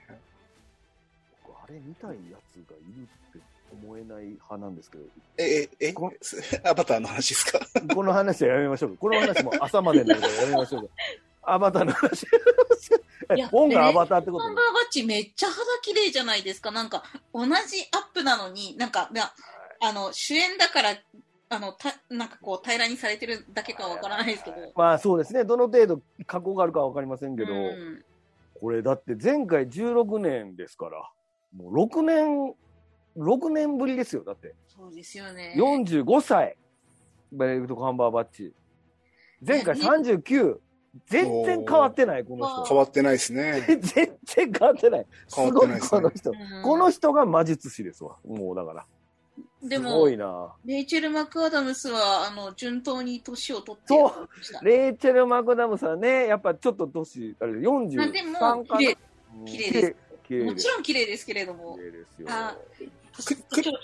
[1.47, 3.39] あれ見たいやつがいるって
[3.73, 5.05] 思えない派なんですけど、
[5.39, 5.93] え、え、え？
[5.95, 6.13] こ、
[6.65, 7.59] アバターの話ですか？
[7.95, 8.97] この話はやめましょう。
[8.99, 10.91] この話も朝までになるからやめましょう。
[11.43, 12.27] アバターの話。
[13.31, 14.45] えいやウォンがアバターってこと？
[14.45, 16.71] カンバーバッチめっちゃ肌綺麗じゃないですか。
[16.71, 17.03] なんか、
[17.33, 17.57] 同じアッ
[18.15, 19.11] プなのに、なんか、
[19.81, 20.97] あの、主演だから、
[21.49, 24.57] あの、た、なんかこう、平らにされてるだけかわからないですけど。
[24.75, 25.45] まあそうですね。
[25.45, 28.05] どの程度加工があるかはわかりませんけど、うん
[28.61, 31.11] これだって前回16年ですから、
[31.53, 32.55] もう6年、
[33.17, 34.23] 6年ぶりですよ。
[34.23, 34.55] だって。
[34.69, 35.57] そうですよね。
[35.59, 36.57] 45歳、
[37.33, 38.55] ベネディクト・カンバーバッチ。
[39.45, 40.59] 前回39、
[41.07, 42.65] 全然変わってない、この人。
[42.67, 43.63] 変わってないですね。
[43.81, 45.07] 全然変わってない。
[45.29, 46.31] す変わっごい、この人。
[46.31, 48.17] うんこの人が魔術師ですわ。
[48.27, 48.87] もうだから。
[49.63, 50.53] ですもごい、な。
[50.65, 54.65] レイチェル・マクアダムスは、あの、順当に年を取ってそう。
[54.65, 58.65] レイチェル・マクダムさんね、やっぱちょっと年、あれ、まあ43でもかな。
[58.79, 58.99] 綺麗
[59.35, 59.97] うん綺麗です。
[60.25, 61.85] 綺麗ですもちろん綺麗ですけれども綺。
[61.85, 62.27] 麗ですよ。
[62.31, 62.57] あ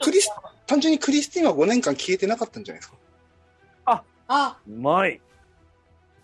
[0.03, 0.31] クリス
[0.67, 4.05] 単純にクリスティーンは5年間消えてなかったんじゃないですか？
[4.31, 5.21] あ、うまい。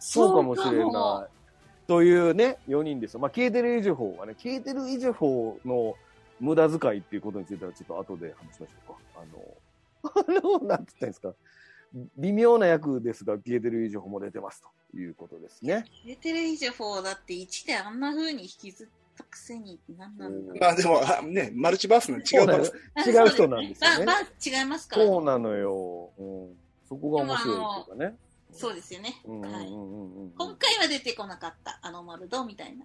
[0.05, 1.35] そうかもしれない。
[1.87, 3.21] というね、4人ですよ。
[3.21, 5.95] まあ、消えてる以上法はね、消えてる以上法の
[6.41, 8.99] 無駄遣いっていうことについては、ちょっと後で話しましょうか。
[9.17, 11.35] あの、あの、なんて言ったらいいんですか。
[12.19, 14.63] 微妙な役ですが、消えてる以上法も出てます
[14.93, 15.85] ということですね。
[16.05, 25.07] レテレイジェフォーだって1であんな風に引きずったくせに何なんだろうまあでも、あね、マルチバースの違そう違う人なんですよねそうまあ、まあ違いますから。
[25.07, 26.11] そうなのよ。
[26.19, 26.57] うん、
[26.89, 28.17] そこが面白いっていうかね。
[28.55, 29.21] そうですよね。
[29.27, 29.69] はい。
[29.69, 32.85] 今回は出てこなかった、あのマルドみたいな。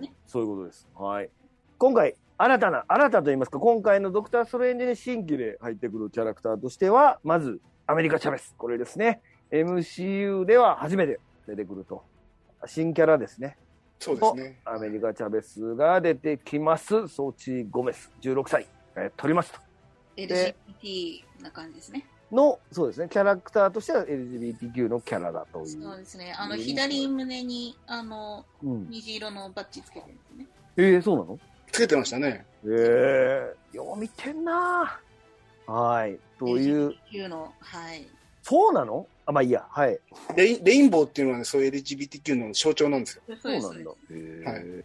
[0.00, 0.88] ねそういうことです。
[0.94, 1.30] はい。
[1.78, 8.54] 今回、新たな、新たと言いますか、今回のドクター・ストレンジに新規で入ってくるキャラクターとしては、まず、アメリカ・チャベス。
[8.58, 9.22] これですね。
[9.50, 12.02] MCU では初めて出てくると。
[12.66, 13.56] 新キャラですね。
[14.00, 14.60] そうですね。
[14.64, 17.08] アメリカ・チャベスが出てきます。
[17.08, 18.66] ソーチ・ゴメス、16歳。
[18.96, 19.60] えー取りますと。
[20.16, 22.06] LGBT な感じですね。
[22.36, 23.08] の、そうですね。
[23.10, 25.66] キャラクターとしては LGBTQ のキャラだという。
[25.66, 26.34] そうですね。
[26.38, 28.90] あの、うん左胸に、あの、うん。
[28.90, 30.46] 虹色のバッジつけてるんですね。
[30.76, 31.38] えー、そうなの？
[31.72, 32.46] つけてましたね。
[32.64, 35.00] ええよう見てんな
[35.66, 36.18] はい。
[36.38, 38.06] という、LGBT の、はい。
[38.42, 39.06] そうなの？
[39.26, 39.66] あ、まあいいや。
[39.68, 39.98] はい。
[40.36, 43.22] レインレインボーっていうのはね、そういう LGBTQ の象徴なんですよ。
[43.42, 43.90] そうなんだ。
[43.90, 44.84] へえはい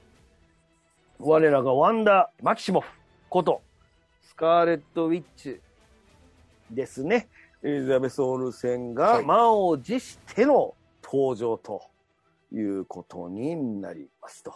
[1.23, 2.89] 我らがワンダ・マキシモフ
[3.29, 3.61] こと、
[4.27, 5.61] スカーレット・ウィッチ
[6.71, 7.27] ですね。
[7.63, 11.83] エリザベス・オルセンはいが満を持しての登場と
[12.51, 14.53] いうことになりますと。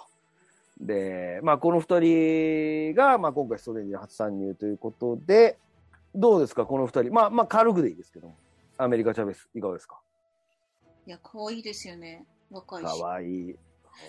[0.79, 5.57] で、まあこの二人が、まあ今回ストレンジ初参入ということで、
[6.13, 7.13] どうですかこの二人？
[7.13, 8.35] まあまあ軽くでいいですけども。
[8.77, 10.01] アメリカ・チャベス、いかがですか？
[11.07, 12.25] いや、可愛いですよね。
[12.51, 12.87] 若いし。
[12.87, 13.55] かわいい。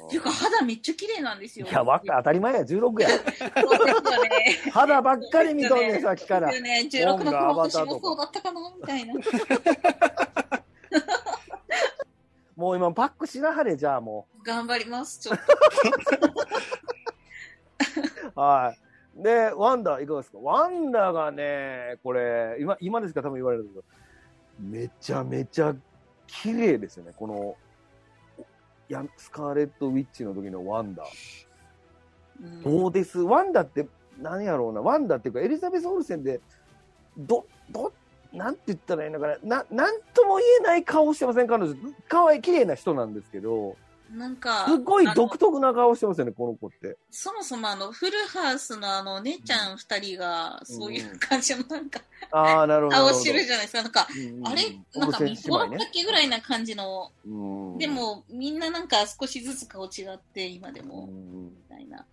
[0.07, 1.66] っていうか、肌めっちゃ綺麗なんですよ。
[1.66, 3.09] いや、わか当たり前や、16や。
[3.09, 4.70] そうですよね。
[4.72, 6.88] 肌ばっかり見とんねん、さっきからね。
[6.90, 9.14] 16の音が頃アバターとか私もそうだったかなみたいな。
[12.57, 15.38] もう今パックしなはれ、じゃあも頑張ります、ちょっ
[18.35, 18.40] う。
[18.40, 18.75] は
[19.18, 19.22] い。
[19.22, 20.38] で、ワンダ、いかがですか？
[20.38, 23.22] ワンダがね、これ、今、今ですか？
[23.22, 23.85] 多分言われるけど、
[24.61, 25.75] めちゃめちゃ
[26.27, 27.65] 綺麗ですよね、この、い
[28.88, 31.03] や、スカーレット・ウィッチの時のワンダ。
[31.05, 31.09] と。
[32.42, 33.18] うんどうです？
[33.18, 33.87] ワンダって、
[34.20, 36.40] 何やろうな、ワンダっていうか、エリザベス・オルセンで、
[37.16, 37.92] ど、ど、
[38.33, 41.75] なんて言ったらいいのかな、な、なんとも言えない顔してません、彼女。
[42.09, 43.77] 可愛い、綺麗な人なんですけど、
[44.11, 46.97] なんか、すごい独特な顔してますよね、この子って。
[47.11, 52.97] そもそもあの、フルハウスのあの、お姉ちゃん二人が、そういう感じのなんか、ああ、なるほど。
[52.97, 53.83] 顔してるじゃないですか。
[53.83, 54.62] なんか、うんうんあれ？
[54.95, 57.29] なんか、みこだったっけぐらいな感じの、う
[57.75, 62.05] んで、も、みんななんか少しずつ顔違って、今でうも、んみたいな。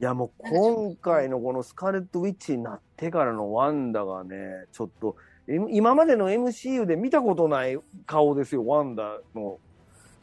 [0.00, 9.58] いやもう今回のこのスカーレット・ウィッチになってからのワンダがね、ちょっと、え今までの MCU で見たことない顔ですよ、ワンダの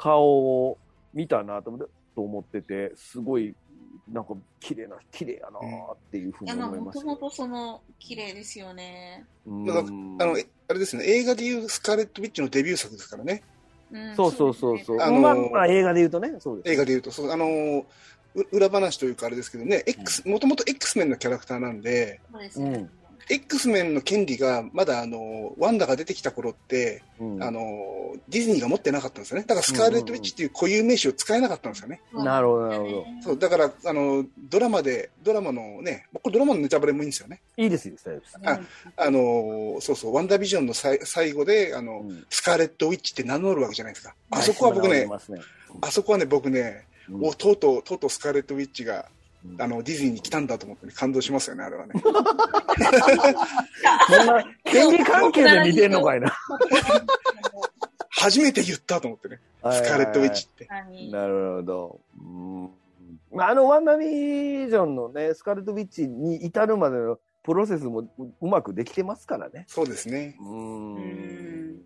[0.02, 0.78] 顔を
[1.14, 3.56] 見たなと思ってと思ってて、すごい、
[4.12, 5.60] なんか綺麗な、綺麗やな
[5.94, 9.26] っていうふうに思いましたもともとその、綺麗ですよね。
[9.46, 13.44] うんだからあの、えあれですね、映画でいうスカーレット・ウィッチのデビュー作ですからね。
[13.92, 15.02] うんそうそうそうそう。
[15.02, 16.74] あのーまあ、まあ映画で言うとね、そうです。
[16.74, 17.86] 映画でいうと、そうあのー
[18.34, 22.90] う裏話というかあれですけどね、X、もともと X メンのキャラクターなんで、そうですね。
[23.34, 27.62] X メンの権利がまだあのワンダが出てきた頃って、うんあの
[28.28, 29.46] ディズニーが持ってなかったんですよね。
[29.48, 32.02] だからスカーレット・ウィッチっていう固有名詞を使えなかったんですよね。
[32.14, 37.42] なるほどなるほどそうだからあのドラマで、ドラマのね、これドラマのネタバレもいいんですよね。
[37.56, 38.10] いいです、いいです。
[38.44, 38.60] あ
[38.98, 44.14] あのそうそう、ワンダービジョンのさい最後であの、うんスカーレット・ウィッチって名乗るわけじゃないですか。
[44.32, 45.40] あそこは僕ね、ますね
[45.82, 49.21] あそこはね、僕ね、うんおとうとう、とうとうスカーレット・ウィッチがうん
[49.60, 51.94] あのディズニーに来たんだと思って、ね、感動しますよね、あれはね。
[54.08, 56.32] そんな、権利関係で見てんのかいな。
[58.10, 60.68] 初めて言ったと思ってね、スカーレット・ウィッチって。
[60.70, 62.00] 何なるほど。
[62.20, 62.70] うん
[63.34, 68.10] まあ、あの、ワンダービジョンのね、スカーレット・ウィッチに至るまでのプロセスもう
[68.42, 69.66] うまくできてますからね。
[69.68, 70.38] そうですね。
[70.40, 71.82] うんん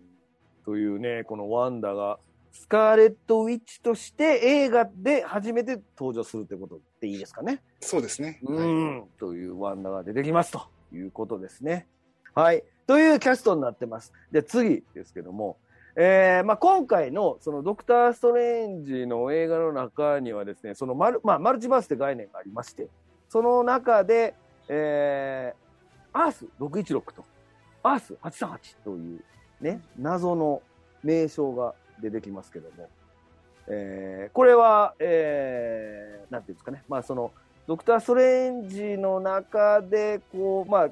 [0.64, 2.18] というね、このワンダが、
[2.56, 7.62] スカーレット・ウィッチとして映画で初めて登場するってことでいいですかね。
[7.80, 8.40] そうですね。
[8.42, 11.86] うはいん、というワンダが出てきますということですね。
[12.34, 12.64] はい。
[12.86, 14.12] というキャストになってます。
[14.32, 15.58] で、次ですけども、
[15.96, 22.88] えーまあ、今回のそのドクター・ストレンジの映画の中にはですね、そのマル,、まあ、マルチバースって概念がありまして、
[23.28, 24.34] その中で、
[24.68, 27.24] えー、アース616と、
[27.82, 29.24] アース838という
[29.60, 30.62] ね、謎の
[31.02, 32.88] 名称が出てきますけども、
[33.68, 37.32] えーこれは、えーなんていうんですかね、まあその、
[37.66, 40.90] ドクター・ストレンジの中で、こう、まあ、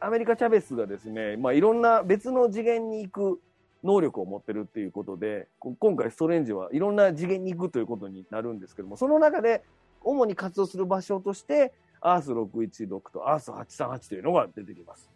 [0.00, 3.40] アメリカ・チャベスがですね、まあ、いろんな別の次元に行く
[3.84, 9.62] 能力を持ってるっていうことで、今回ストレンジはいろんな次元に行くということになるんですけども、その中で
[10.02, 15.08] 主に活動する場所として、アース616とアース838というのが出てきます。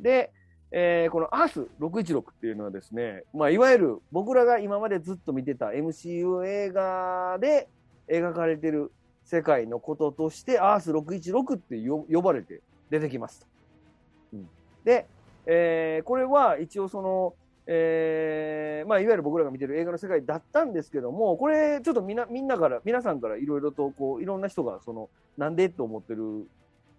[0.00, 0.32] で、
[0.74, 7.68] えーこのアース616っていうのはですね、まあ、いわゆる僕らが今までずっと見てた MCU 映画で
[8.08, 8.90] 描かれてる
[9.24, 13.46] 世界のこととして、アース616ってよ呼ばれて出てきますと。
[14.32, 14.48] うん
[14.84, 15.06] で、
[15.46, 17.34] えーこれは一応その、
[17.66, 26.46] えーまあ、いわゆる僕らが見てる映画の世界だったんですけども、これ、ちょっとみんなみんなから、皆さんからいろいろとこう、いろんな人が、その、なんでと思ってる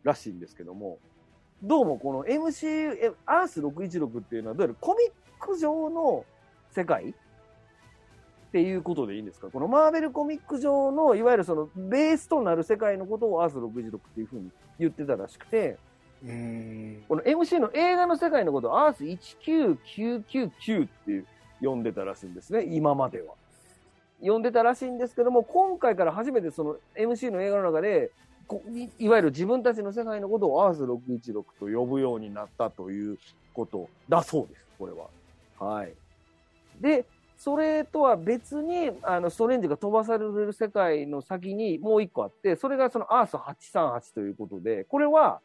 [0.04, 1.00] らしいんですけども、
[1.64, 6.26] どうもこの MCU、えアース616っていうのは、どうやらコミック上の
[6.76, 7.14] 世界っ
[8.52, 9.48] ていうことでいいんですか？
[9.48, 15.78] このマーベルコミック上の、いわゆるその、ベースとなる世界のことをアース616っていうふうに言ってたらしくて、
[16.22, 17.04] うーん。
[17.08, 21.26] この MC の映画の世界のことをアース19999っていう
[21.62, 23.36] 呼んでたらしいんですね、今までは。
[24.22, 28.14] 呼んでたらしいんですけども、今回から初めてその MC の映画の中で、こ
[29.00, 33.18] いわゆる自分たちの世界のことをアース616と呼ぶようになったという
[33.54, 35.08] ことだそうです、これは。
[35.60, 35.94] はい。
[36.80, 37.06] で、
[37.38, 45.42] それとは別に、あの、ストレンジが飛ばされる世界の先にもう一個あって、それがそのアース838ということで、これは、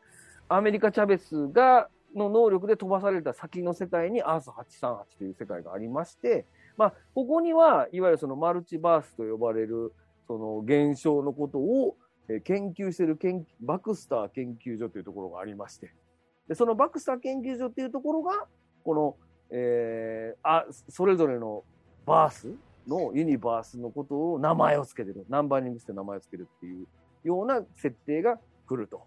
[0.48, 9.92] アメリカ・チャベスが、の能力で飛ばされた先の世界にアース838という世界がありまして、まあ、ここには、いわゆるそのマルチバースと呼ばれる、
[10.26, 11.96] その現象のことを、
[12.44, 15.90] 研究している研バクスター研究所というところがありまして、
[16.46, 18.46] でそのバクスター研究所っていうところが、
[18.84, 19.16] この、
[19.50, 21.64] えーあ、それぞれの
[22.06, 22.54] バース
[22.86, 26.86] のユニバースのことを名前を付けてる、ナンバーニングして名前を付けるっていう
[27.24, 29.02] ような設定が来ると、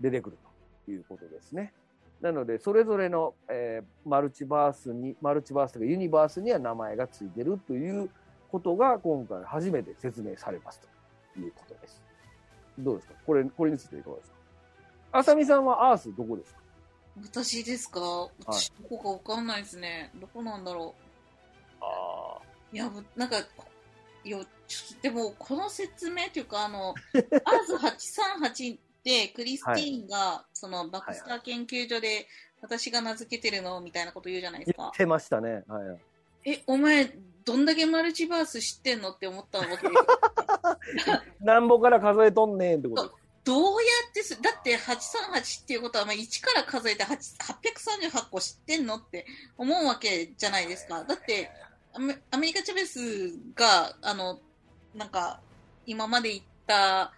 [0.00, 0.38] 出てくる
[0.84, 1.72] ということですね。
[2.20, 8.10] なので、それぞれの、えーマルチバースに、マルチバースとかユニバースには名前が付いてるという
[8.50, 10.80] ことが今回初めて説明されます
[11.34, 12.11] ということです。
[12.82, 13.14] どうですか？
[13.26, 14.36] これ、これについていかがですか？
[15.12, 16.60] あさみさんはアースどこですか？
[17.22, 18.00] 私ですか？
[18.46, 20.10] 私、どこかわかんないですね。
[20.20, 20.94] どこなんだろ
[21.80, 22.38] あ
[22.72, 22.76] う。
[22.76, 23.36] いや、なんか、
[24.24, 26.94] いや、ちょっとでも、この説明というか、あの、
[27.44, 32.26] アーズ838で、クリスティーンが、その、バクスター研究所で、
[32.62, 34.82] 私が名付けてるのみたいなこと言うじゃないですか。
[34.84, 35.64] 言ってましたね。
[35.66, 36.00] はいはい。
[36.44, 37.10] え、お前、
[37.44, 39.88] どんだけマルチバース知ってんのって思ったわけ
[41.44, 43.18] なんぼから数えとんねんってこと。
[43.44, 47.16] どうやってす、だって838っていうことは、まあ、1から数えて8
[48.08, 49.26] 838個知ってんのって
[49.58, 51.02] 思うわけじゃないですか。
[51.02, 51.50] だって、
[51.92, 54.40] アメアメリカ・チャベスが、あの、
[54.94, 55.40] なんか、
[55.86, 57.12] 今まで言った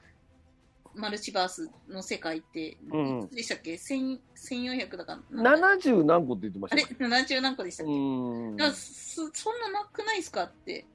[0.94, 5.56] マルチバースの世界って、うんいくつでしたっけ、1000 1400だから。
[5.56, 6.82] 70何個って言ってましあれ？
[6.84, 7.16] たよね。
[7.28, 10.86] ?70 何個でしたっうけ、んだからそそんななくないですかって。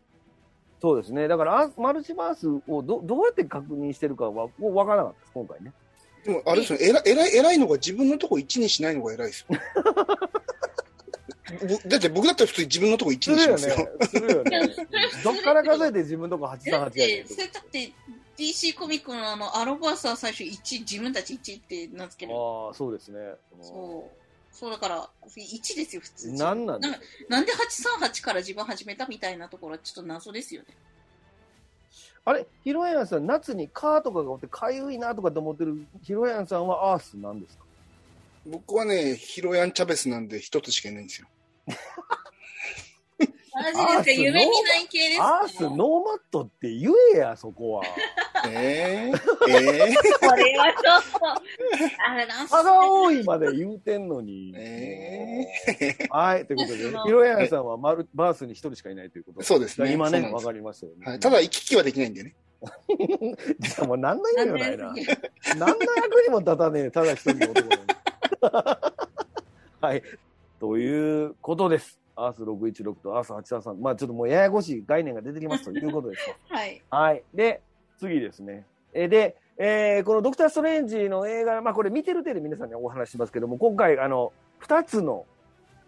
[0.81, 1.27] そうですね。
[1.27, 5.73] だから、あマルチバースをどどうやって確認してるかはもう分からなかったです、今回ね。
[6.23, 9.57] でも、あれですよね、偉い偉い偉いのが自分のとこ1にしないのが偉いですよ。
[11.67, 13.89] ぼだって僕だったら普通に自分のとこ1するよねにしますよ。。
[14.07, 14.61] するよね。
[15.23, 17.91] どっから数えて自分のとこだっ838やて、ねんそれだって、
[18.39, 22.37] DC コミックのあの、アロバースは最初1、自分たち1って名付ける。
[22.37, 23.19] ああ、そうですね。
[23.61, 24.55] そう。
[24.55, 26.31] そうだから、1ですよ、普通。
[26.31, 30.67] なんなんなんかなんで838から自分始めたみたいなところはちょっと謎ですよね。
[32.25, 37.63] あれ、ヒロヤンさん、夏にカーとかがおって、かゆいなとかって思ってるヒロヤンさんはアースなんですか？
[38.45, 41.27] 僕はね、ヒロヤン・チャベスなんで一つしかいないんですよ。
[43.55, 44.23] マジですか？
[44.23, 45.41] 夢見ない系ですか？
[45.41, 45.71] アースノー
[46.05, 47.83] マットって言えや、そこは。
[48.47, 51.27] えー、え これはちょっと、
[52.07, 54.53] あれなんす差が多いまで言うてんのに。
[54.55, 55.47] え
[56.09, 59.91] はい、ということでその、ヒロヤンさんはマルバースに一人しかいないということー、そうですね。
[59.93, 61.05] 今ね、わかりましたよね。
[61.05, 62.35] はい、ただ、行き来はできないんでね。
[63.59, 64.93] 実はもう何の意味もないな。
[65.57, 67.69] 何の役にも立たねえ、ただ一人の男
[69.81, 70.03] はい。
[70.59, 71.98] ということです。
[72.25, 73.75] アース616とアース833。
[73.79, 76.35] まあちょっともうややこしい概念が出てきますということですと。
[76.53, 76.81] はい。
[76.89, 77.23] はい。
[77.33, 77.61] で、
[77.99, 78.65] 次ですね。
[78.93, 85.25] えで、えーこのドクター・ストレンジの映画、まあこれ見てる程度皆さんにお話ししますけども、今回、あの、二つの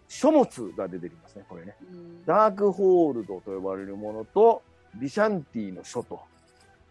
[0.08, 1.76] 書物が出てきますね、これね。
[1.90, 4.62] うんダークホールドと呼ばれるものと、
[4.94, 6.20] ビシャンティの書と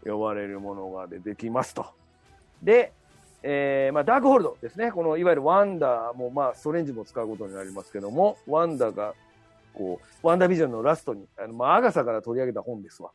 [0.04, 1.86] 呼ばれるものが出てきますと。
[2.62, 2.92] で、
[3.44, 4.92] えーまあ、ダークホールドですね。
[4.92, 9.14] この、いわゆるワンダーも、まあ、ストレンジも使うことになりますけども、ワンダーが、
[9.74, 13.11] こう、ワンダービジョンのラストに、あの、まあ、アガサから取り上げた本ですわ。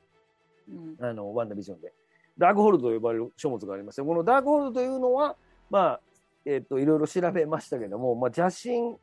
[0.68, 1.92] うんあの、ワンダービジョンで。
[2.38, 5.36] ダークホールドと呼ばれる書物がありまして、このダークホールドというのは、
[5.70, 6.00] まあ、
[6.44, 8.96] えっ、と、いろいろ調べましたけども、まあ、邪神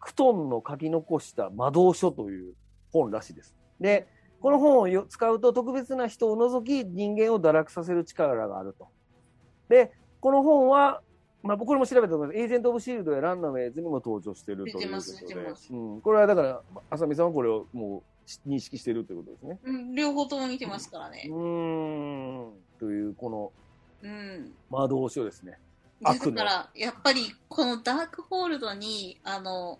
[0.00, 2.54] クトンの書き残した魔導書という
[2.92, 3.56] 本らしいです。
[3.80, 4.06] で、
[4.40, 8.88] この本をよ使うと特別な人を除き人間を堕落させる力があると。
[9.68, 11.02] で、この本は、
[11.48, 12.38] まあ、僕も調べたと思います。
[12.38, 19.58] エージェント・オブ・シールドやランナムエイズにも登場しているということでうん、これはだから、浅見さんはこれをもうし認識しているということですね。
[19.64, 21.32] うん両方とも見てますからねう。
[21.32, 22.52] ーん。
[22.78, 23.52] という、この
[24.02, 24.52] うん。
[24.68, 25.58] 魔導書ですね。
[26.02, 29.78] だから、やっぱり、このダークホールドに、あの、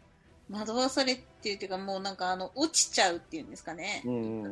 [0.51, 4.03] 惑わされてっていうか、もうなんか、あの、落ちちゃうっていうんですかね。
[4.07, 4.45] うん。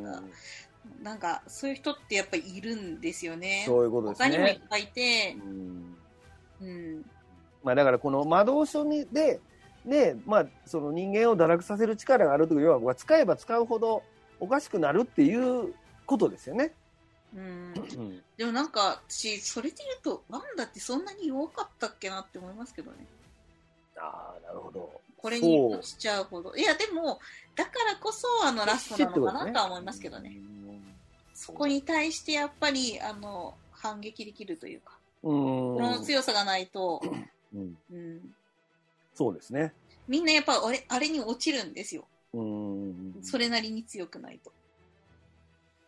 [1.02, 3.64] なんかそういう人ってやっぱりいるんですよね。
[3.66, 4.60] そういうことです他にもいっね。
[4.68, 5.96] ぱいいてう、ん。
[6.60, 7.04] うん。
[7.62, 9.40] まあ、だからこの魔導書にで、
[9.84, 14.02] で、まあ、その人間を堕落させる力があるという要は、使えば使うほど
[14.40, 15.74] おかしくなるっていう
[16.06, 16.72] ことですよね。
[17.34, 17.74] うん。
[17.74, 18.22] うん。
[18.36, 23.06] でもなんか、私、それで言うと、ワンダってそんなに弱かったっけなって思いますけどね。
[23.98, 25.00] ああ、なるほど。
[25.16, 26.54] これに落ちちゃうほど。
[26.54, 27.18] いや、でも、
[27.54, 30.36] だからこそ、あの、ラストなのかなとは思いますけどね。
[31.34, 34.95] そこに対して、やっぱり、あの、反撃できるというか、うん。
[35.26, 37.02] この強さがないと、
[37.54, 37.76] うん。
[37.90, 38.20] うん、
[39.14, 39.72] そうですね。
[40.06, 42.06] みんなやっぱあれ、あれに落ちるんですよ。
[42.32, 43.14] うん。
[43.22, 44.52] それなりに強くないと。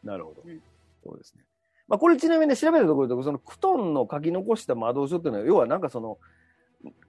[0.02, 0.42] なるほど。
[0.44, 0.60] うん
[1.04, 1.42] そうですね。
[1.86, 6.18] まあ、これちなみにね、調べたところで、そのクトンの書き残した魔導書っていうのは、要はなんかその、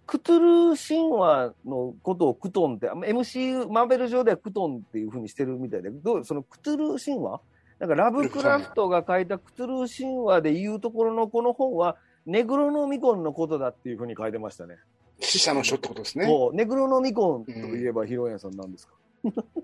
[0.06, 7.42] クトゥル神話のことをクトンって、MCU、マーベル上ではクトンっていうふうにしてるみたいで、どうそのクトゥル神話？
[7.80, 14.78] なんかラブクラフトが書いたクトゥル神話で言うところのこの本は、ネグロノミコンのことだっていうふうに書いてましたね。
[15.20, 16.26] 死者の書ってことですね。
[16.26, 18.94] そう、ネグロノミコンといえば、ヒロヤンさんなんですか、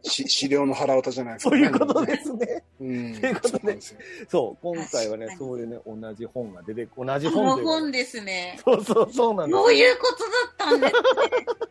[0.04, 2.64] し資料の腹渡じゃないですか、そういうことですね。
[2.82, 3.16] うん。
[3.20, 3.78] ということで
[4.28, 8.60] そう今回はねそういうね、同じ本が出て、同じこ本というかの本ですね。
[8.64, 9.58] そうそう、そうなんです。
[9.58, 10.16] どういうこ
[10.58, 10.94] とだったんです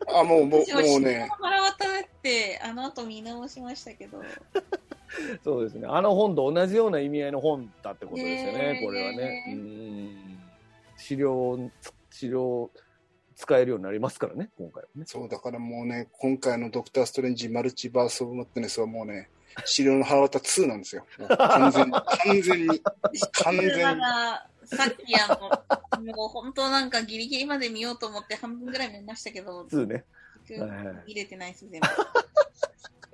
[0.17, 1.89] あ、もう、もう、もうね、腹渡っ
[2.23, 4.23] て、あの後見直しましたけど。
[5.45, 5.87] そうですね。
[5.89, 9.45] あの本と同じような意味合いの本だってことですよね、これはね。
[9.49, 10.34] うん。
[11.05, 11.71] 資料、
[12.11, 12.71] 資料
[13.37, 15.05] 使えるようになりますからね、今回はね。
[15.07, 19.29] そう、だからもうね、今回のドクター・ストレンジ・マルチバース・オブ・マットネスはもうね、
[19.67, 21.07] 資料の腹渡2なんですよ。
[21.29, 21.93] 完全に、
[22.25, 22.81] 完全に、
[23.33, 23.83] 完全に。
[24.67, 30.05] さっきあの、もう本当なんかギリギリまで見ようと思って半分ぐらい見ましたけど、普通ね。
[30.49, 30.73] 結局
[31.07, 31.81] 見れてないです、全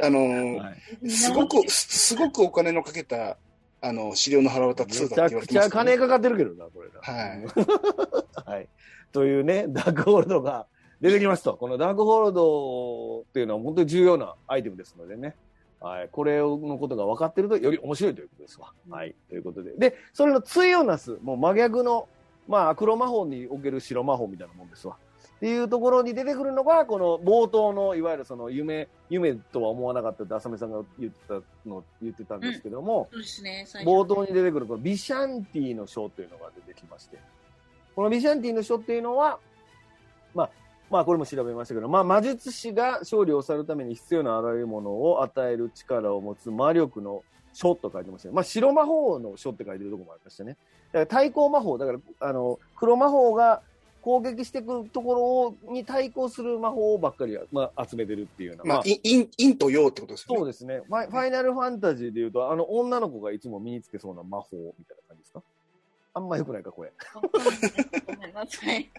[0.03, 0.83] あのーはい。
[1.03, 1.11] 部。
[1.11, 3.37] すごく、すすごくお金のかけた、
[3.83, 7.01] あの、資料の腹渡め2ちだって言われゃくちゃてますからね、金かかってるけどな、これな。
[7.01, 7.47] はい。
[8.51, 8.69] はい。
[9.13, 10.67] というね、ダークホールドが
[11.01, 11.55] 出てきますと。
[11.55, 15.35] このダークホールドっていうのは本当に重要なアイテムですのでね。
[15.81, 16.09] はい。
[16.13, 18.73] これのことが分かってるとより面白いということですわ。
[18.87, 19.15] うんはい。
[19.29, 19.73] ということで。
[19.77, 22.07] で、それの対をなす、もう真逆の、
[22.47, 24.97] まあ、黒魔法における白魔法みたいなもんですわ。
[25.41, 31.35] っていうところに出てくるのが、この冒頭の、いわゆるその夢、夢とは思わなかったって浅見さんが言ってた
[31.67, 37.19] の、言ってたんですけども、そうですね、冒頭に出てくるこのビシャンティの書というのが出てきまして、
[37.97, 39.39] このビシャンティの書っていうのは、
[40.35, 40.51] まあ、
[40.91, 47.23] まあこれも調べましたけど、まあ魔術師が勝利を去るために必要なあらゆるものを与える力を持つ魔力の
[47.55, 48.35] 書と書いてましたね。
[48.35, 50.59] まあ白魔法の書って書いてるところもありましたね。
[50.93, 53.63] だから対抗魔法、だからあの黒魔法が
[54.03, 58.75] 攻撃してくるところに対抗する魔法ばっかり、まあ、集めてるっていうような。
[58.75, 60.39] まあ、陰、陰と陽ってことですよね。
[60.39, 60.83] そうですね。
[60.87, 65.43] ファイファイナルファンタジーで言うと、あの女の子がいつも身につけそうな魔法みたいな感じですか？
[66.13, 66.93] あんま良くないか、これ。
[68.07, 68.91] ごめんなさい。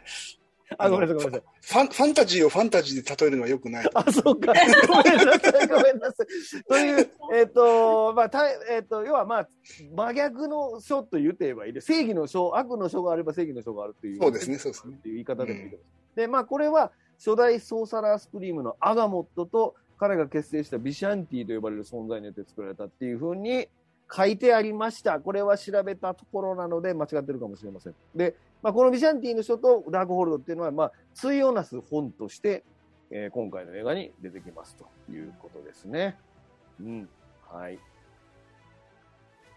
[0.78, 1.44] あ、ごめんなさい、ごめんなさい。
[1.62, 3.90] ファン、ファンタジーをファンタジーで例えるのは良くない。
[3.94, 4.54] あ、そうか。
[4.88, 6.64] ごめんなさい、ごめんなさい。
[6.64, 9.50] という、えっ、と、まあ、たえっ、と、要はまあ、
[9.96, 14.20] 真逆の書と言って言えばいいで、正義の書、悪の書があれば正義の書があるっていう。
[14.20, 16.16] そうですねそうですねっていう言い方でもいいと思います。
[16.16, 23.68] で、まあ、これは、初代ソーサラースクリームのアガモットと、彼が結成したビシャンティと呼ばれる存在によって作られたっていうふうに
[24.12, 25.20] 書いてありました。
[25.20, 27.96] これは調べたところなので間違ってるかもしれません。
[28.16, 32.64] で、まあ、このビシャンティの書とダークホールドっていうのは、まあ、対をなす本として、
[33.10, 36.18] えー今回の映画に出てきますということですね。
[36.80, 37.10] うん。
[37.52, 37.80] はい。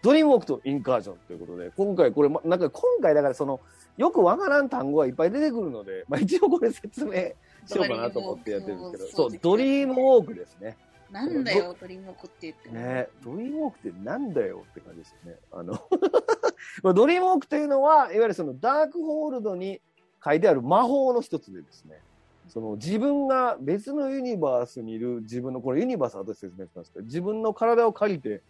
[0.03, 3.59] ドリームウォークとインカージョンということで、今回これ、まなんか今回だからその、
[3.97, 7.11] よくわからん単語がいっぱい出てくるので、まあ一応これ説明
[7.65, 10.77] しようかなと思ってやってるんですけど、そう、ドリームウォークですね。
[11.11, 12.69] なんだよ、ドリームコって言って。
[12.69, 15.37] ねドリームウォークってなんだよって感じですよね。
[15.51, 15.81] あの、まあ
[16.83, 19.81] ドリームウォークというのは、いわゆるそのダークホールドに
[20.23, 21.99] 書いてある魔法の一つでですね、
[22.49, 28.41] その自分が別のユニバースにいる自分の、これユニバース後で説明しますけど、自分の体を借りて、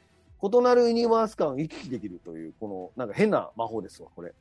[0.41, 4.29] 異なるユニバース間を行き来できるという、このなんか変な魔法ですわ、これ。
[4.29, 4.33] っ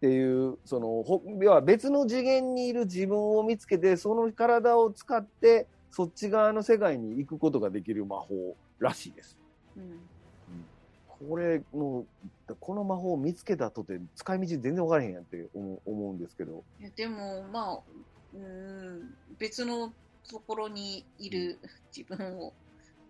[0.00, 1.04] ていう、その、
[1.40, 9.38] 要は別の次元にいる自分を見つけて、その体を使って、そっち側の世界に行くことができる魔法らしいです。
[9.76, 10.11] うん
[11.28, 12.06] これも
[12.48, 16.62] う、この魔法を見つけたとて、使い道全然分からへんやんって思う思うんですけど。
[16.80, 17.78] いやでも、まあ、
[18.34, 19.92] うん、別の
[20.28, 21.58] ところにいる
[21.96, 22.52] 自分を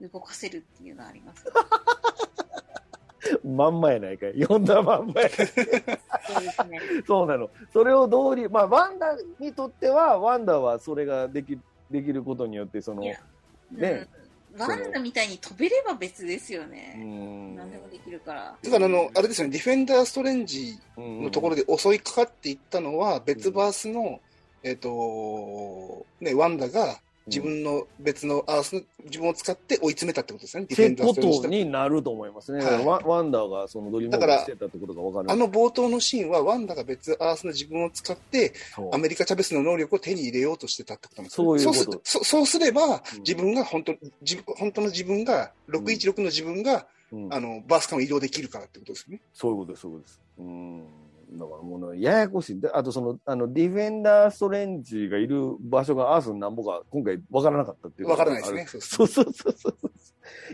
[0.00, 1.44] 動かせるっていうのはあります。
[3.44, 4.40] まんまやないかい。
[4.40, 5.28] 読んだまんまや。
[5.30, 6.80] そうですね。
[7.06, 7.50] そうなの。
[7.72, 11.58] それを通り、まあ、ワンダにとっては、ワンダはそれができ
[11.90, 13.18] できることによって、その、ね
[13.72, 14.08] うん、
[14.58, 16.94] ワンダみたいに飛べれば別ですようね。
[16.98, 18.56] ん何でもできるから。
[18.62, 24.20] だからあの、あれですよね、ディフェンダーストレンジのところで、で襲いかかっていったのは、別バースの、
[24.62, 31.42] えっ、と、ね、ワンダが自分の別のアースの自分を使って追い詰めたってことですね、ディフェンダーってこと。
[31.42, 32.64] とになると思いますね。
[32.64, 35.30] はいワワンダーがそのドリームをだからしてたってことが分かる。
[35.30, 38.52] あの冒頭のシーンは、ワンダが別アースの自分を使って、
[38.92, 49.20] アメリカ・チャベスの能力を手に入れようとしてたってことなんですそういうことそうすそそうすれば、うん自分が本当、自分本当の自分が、616の自分が、うんあの、バース間を移動できるからってことですよね。
[49.32, 50.20] そういうことです、そういうことです。
[50.38, 50.84] うん。
[51.38, 52.60] だからもうね、ややこしい。
[52.60, 58.08] であとその、あの、ディフェンダーストレンジがいる場所がアースのなんぼか今回分からなかったっていう。
[58.08, 58.66] わからないですね。
[58.68, 59.74] そうそうそうそう。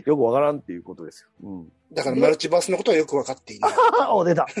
[0.05, 1.29] よく分からんっていうことですよ。
[1.43, 1.71] うん。
[1.93, 3.71] だから、マルチバースのことはよく分かっていない。
[4.01, 4.47] あ、 お、出た。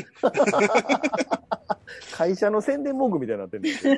[2.13, 3.97] 会社の宣伝文句みたいになってるんですよ。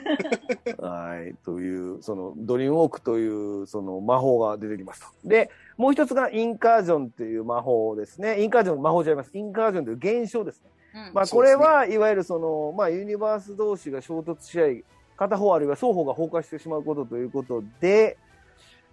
[0.79, 1.35] はい。
[1.43, 5.07] という、その、ドリームウォークという、その魔法が出てきますと。
[5.27, 8.41] で、もう一つがインカージョンっていう魔法ですね。
[8.43, 9.31] インカージョン、魔法じゃいます。
[9.33, 10.69] インカージョンという現象ですね。
[10.93, 11.13] うん。
[11.13, 14.83] まあ、これは、いわゆるその、まあ、ユニバース同士が衝突し合い、
[15.17, 18.17] 片方あるいは双方が崩壊してしまうことということで、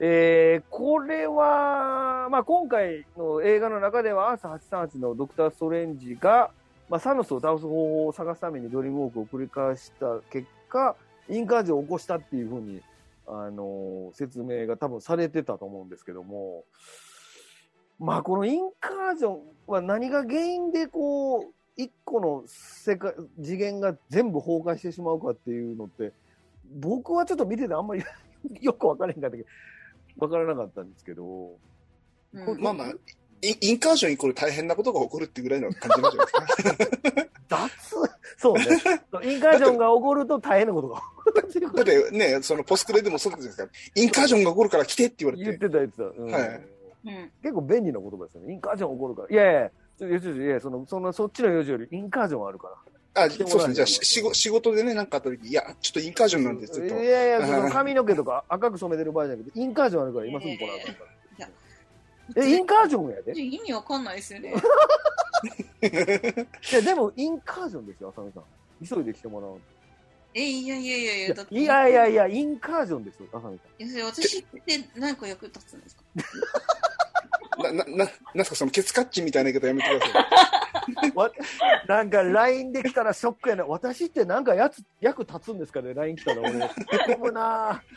[0.00, 6.50] えーこれは、まあ、今回の映画の中では、アーサー838のドクター・ストレンジが、
[6.88, 10.94] まあ、サノスを倒す方法を探すためにドリームウォークを繰り返した結果、
[11.28, 12.80] インカージョンを起こしたっていうふうに、
[13.26, 16.64] あの説明が多分されてたと思うんですけども、
[17.98, 21.42] まあ、このインカージョンは何が原因でこう、
[21.78, 26.12] 一個の世界、次元が全部崩壊してしまうかっていうのって、
[26.80, 28.02] 僕はちょっと見ててあんまり
[28.60, 29.48] よくわからへんかったけど、
[30.18, 31.52] わからなかったんですけど、
[32.34, 32.88] うんまあまあ、
[33.42, 37.28] インインカージョンイコール大変なことが起こるってぐらいの感じなんじゃないですか。
[37.48, 37.70] 脱
[38.36, 38.64] そうね。
[39.22, 43.68] インカージョンが起こると大変なことが起こるだとってね、そのポスクレでもそうじゃないですか。
[43.94, 45.70] インカージョンが起こるから来てって言われ言ってて。
[45.70, 46.04] た言ってた。
[46.04, 46.48] うんはい
[47.04, 48.52] うん結構便利な言葉ですよね。
[48.52, 49.28] インカージョン起こるから。
[49.30, 52.68] いやいや、ちょちょちょいやその、その、そっちの用事よりインカージョンあるか
[53.14, 53.24] ら。
[53.24, 53.74] あ、そうですね。
[53.74, 56.94] じゃあ、し仕事仕事でね、なんかあった時、いや、ちょっとインカージョンなんで、ちょっいと。
[56.94, 61.08] やいや、その髪の毛とか赤く染めてる場合じゃなくて、インカージョンあるから今すぐ来なあかんから。
[61.38, 61.48] いや
[62.36, 63.32] え、インカージョンやで？
[63.40, 64.54] い意味わかんないですよね。
[66.72, 68.44] や、でも、インカージョンですよ、浅見さん。
[68.86, 69.60] 急いで来てもらおう。
[70.34, 73.82] え、いやいやいやいや、だっていやいやいや、インカージョンですよ、浅見さん。
[73.82, 76.02] いやそれ私って何個役立つんですか？
[77.58, 80.12] な、な、な、なんすか、そのケツカッチンみたいな言い方やめてくださ
[81.06, 81.12] い。
[81.14, 81.30] わ
[81.86, 83.66] なんか LINE で来たらショックやな。
[83.66, 86.52] 私ってなんかやつ役立つんですかね ?LINE 来たら俺。
[86.52, 86.70] な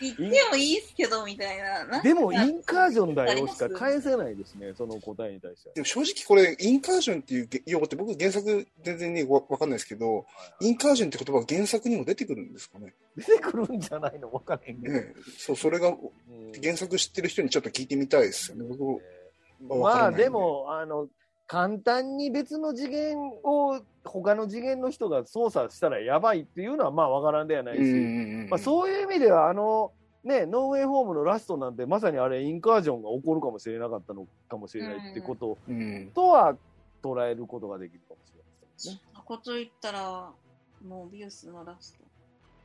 [0.02, 1.58] 言ってもいいっすけど、みたい
[1.90, 2.02] な。
[2.02, 5.76] でも、インカージョンだよしか返せないですね、その答えに対しては。
[5.76, 10.26] でも正直これ、インカージョンっていう用語って僕原作全然ね、わわかんないですけど、
[10.60, 12.94] インカージョンって言葉は原作にも出てくるんですかね。
[13.16, 14.32] 出てくるんじゃないの？
[14.32, 14.92] わかんけど。
[14.92, 15.98] ねそう、それがうん
[16.62, 18.66] 原作知ってる人にちょっと聞いてみたいですよね。
[18.68, 19.00] 僕、わ
[19.68, 21.08] まあででも、あの、
[21.48, 27.82] 簡単に別の次元を他の次元の人が操作したらやばいっていうのはまあわからんではないし、
[28.50, 29.92] まあ、そういう意味ではあの、
[30.24, 36.56] ね、ノーウェイホームのラストなんてまさにあれインカージョンが起こるかもしれなかったのかもしれないってことうんとは
[37.04, 39.00] 捉えることができるかもしれないですね。
[39.04, 40.32] そんなこと言ったら、
[40.88, 42.00] もうビウスのラス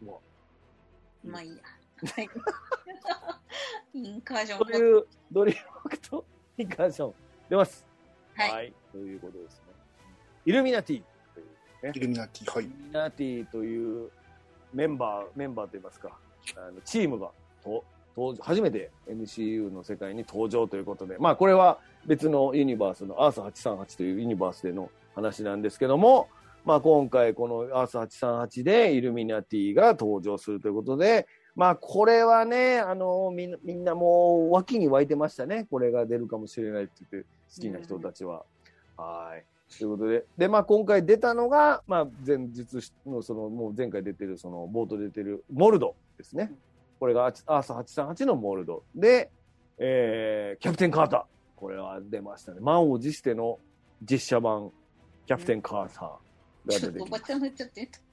[0.01, 0.21] ト。
[1.25, 1.57] まあいいや。
[1.57, 2.21] は
[3.95, 4.59] いインカージョン。
[4.61, 5.55] というドリ
[5.89, 6.25] クと
[6.59, 7.15] インカージョン
[7.51, 7.87] 出ます。
[8.35, 8.73] はい。
[8.91, 9.75] ということですね。
[10.47, 11.03] イルミナティ
[11.35, 12.69] というイルミナティ、はいイ。
[12.69, 14.11] ルミナティという
[14.73, 16.19] メンバー、メンバーといいますか、
[16.57, 17.31] あのチームが
[17.63, 17.85] と
[18.17, 26.29] 登場初めて MCU の世界に登場ということで、まあこれは別のユニバースのアーサー838というユニバースでの話なんですけども、
[26.65, 31.27] まあ今回このアーサー838でイルミナティが登場するということで、
[31.57, 35.67] まあこれはね、あのみんなみんなもう脇に湧いてましたね。
[35.71, 38.45] これが出るかもしれないって言って好きな人たちは。
[38.97, 39.45] はい。
[39.79, 42.65] ということで、で、まあ、今回出たのが、まあ、前日
[43.05, 46.53] の、その、もう前回出てる、その、冒頭出てる、モルドですね。
[47.01, 48.85] これが、アーサー838のモルド。
[48.95, 49.31] で、
[49.79, 51.25] えー、キャプテンカーター。
[51.57, 52.61] これは出ましたね。
[52.61, 53.59] 満を持しての
[54.03, 54.71] 実写版、
[55.27, 57.63] キャプテンカーターがちょっとおば出てきましち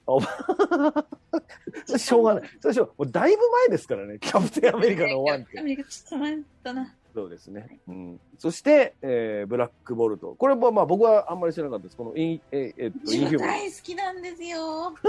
[1.98, 2.50] しょうがない。
[2.60, 6.94] それしょうもうだいぶ前ですからね、キャプテンアメリカのワンってアメリカちょっと前だな。
[7.14, 7.78] そうですね。
[7.86, 10.34] うん、そして、えーブラックボルト。
[10.34, 11.96] これもまあ僕はあんまり知らなかったです。
[11.96, 13.48] このイン、えーえっと、インヒューマン。
[13.48, 14.94] 大好きなんですよ。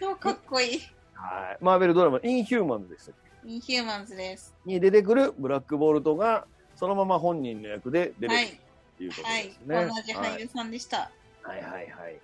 [0.00, 0.80] 超かっこいい。
[1.14, 1.58] はい。
[1.60, 3.14] マーベルドラマ、インヒューマンズでしたっ
[3.44, 4.54] インヒューマンズです。
[4.66, 6.46] けに出てくるブラックボルトが、
[6.76, 8.60] そのまま本人の役で出てくるはい。
[8.98, 9.60] ということはいです。
[9.60, 9.86] ね。
[9.86, 11.10] 同じ俳優さんでした。
[11.42, 12.20] はいはいはい。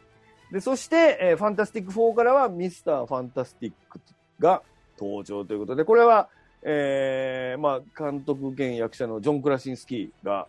[0.50, 4.00] で、そして、えーファンタスティック4からはミスター・ファンタスティック
[4.38, 4.62] が
[4.98, 6.28] 登場ということで、これは、
[6.62, 10.46] えーまあ、監督兼役者のジョン・クラシンスキーが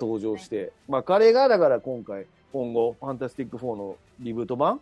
[0.00, 4.80] 登場して、まあ、彼がだから今回、今後、ファンタスティック4のリブート版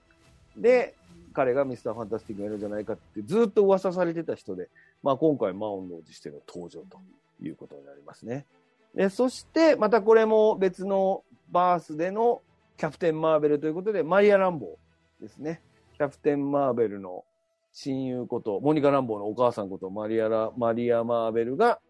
[0.57, 0.95] で、
[1.33, 4.69] 彼がミスター・ファンタスティックをやるんじゃないかってずっと噂されてた人で、
[5.03, 6.99] まあ、今回、満を持しての登場と
[7.43, 8.47] いうことになりますね。
[8.95, 12.41] でそして、またこれも別のバースでの
[12.77, 15.63] キャプテン・マーベルということで、マリア・ランボーですね。
[15.97, 17.25] キャプテン・マーベルの
[17.73, 21.81] 親友こと、モニカ・ランボーのお母さんこと、マリアラ・マリア・マーベルが、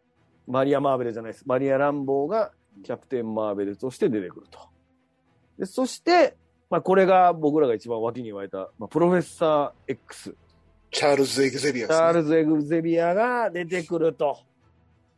[0.46, 1.44] マリア・マーベルじゃないです。
[1.46, 2.52] マリア・ランボーが
[2.84, 4.60] キャプテン・マーベルとして出てくると。
[5.58, 6.36] でそして、
[6.70, 10.36] まあ、これが僕らが一番沸きに沸いた、まあ、プロフェッサー X、
[10.90, 11.94] チャールズ・エグゼビアね。
[11.94, 14.38] ャールズ・エグゼビアが出てくると。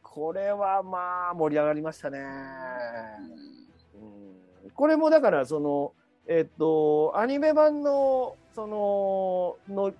[0.02, 2.18] これはまあ盛り上がりましたね。
[4.78, 5.92] うんこれもだから、その、
[6.28, 9.92] えっと、アニメ版の、その、の、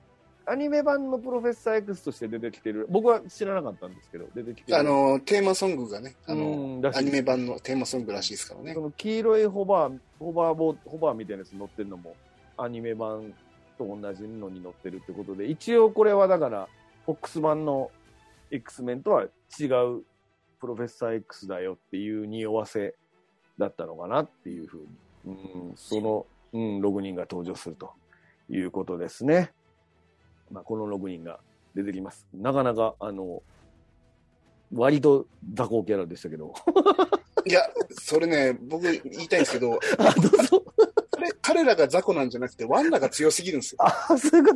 [0.47, 4.79] アニメ版のプロフェッサー X として出てきてる、僕は知らなかったんですけど、出てきてる。
[4.79, 8.81] あの、テーマソングがね、あうの、アニメ版のテーマソングらしいですからねそ。
[8.81, 12.15] の黄色いホバー、ホバーボーホバーみたいなやつ乗ってるのも、
[12.57, 13.35] アニメ版
[13.79, 16.69] と同じのに乗ってるってことで、一応これはだから、
[17.09, 17.91] FOX 版の
[18.53, 19.25] X メンとは
[19.59, 20.05] 違う
[20.61, 22.95] プロフェッサー X だよっていう匂わせ
[23.59, 24.87] だったのかなっていうふうに、
[25.27, 27.93] うん、その、うん、6人が登場すると
[28.49, 29.53] いうことですね。
[30.51, 31.41] まあ、この6人が
[31.75, 32.27] 出てきます。
[32.35, 33.43] なかなか、あの、
[34.73, 36.55] 割と雑魚キャラでしたけど。
[37.45, 40.65] いや、それね、僕言いたいんですけど、 あ、どうぞ。
[41.43, 43.79] 彼彼らが雑魚なんじゃなくて、ワンダが強すぎるんですよ。
[43.81, 44.55] あ、そういうこ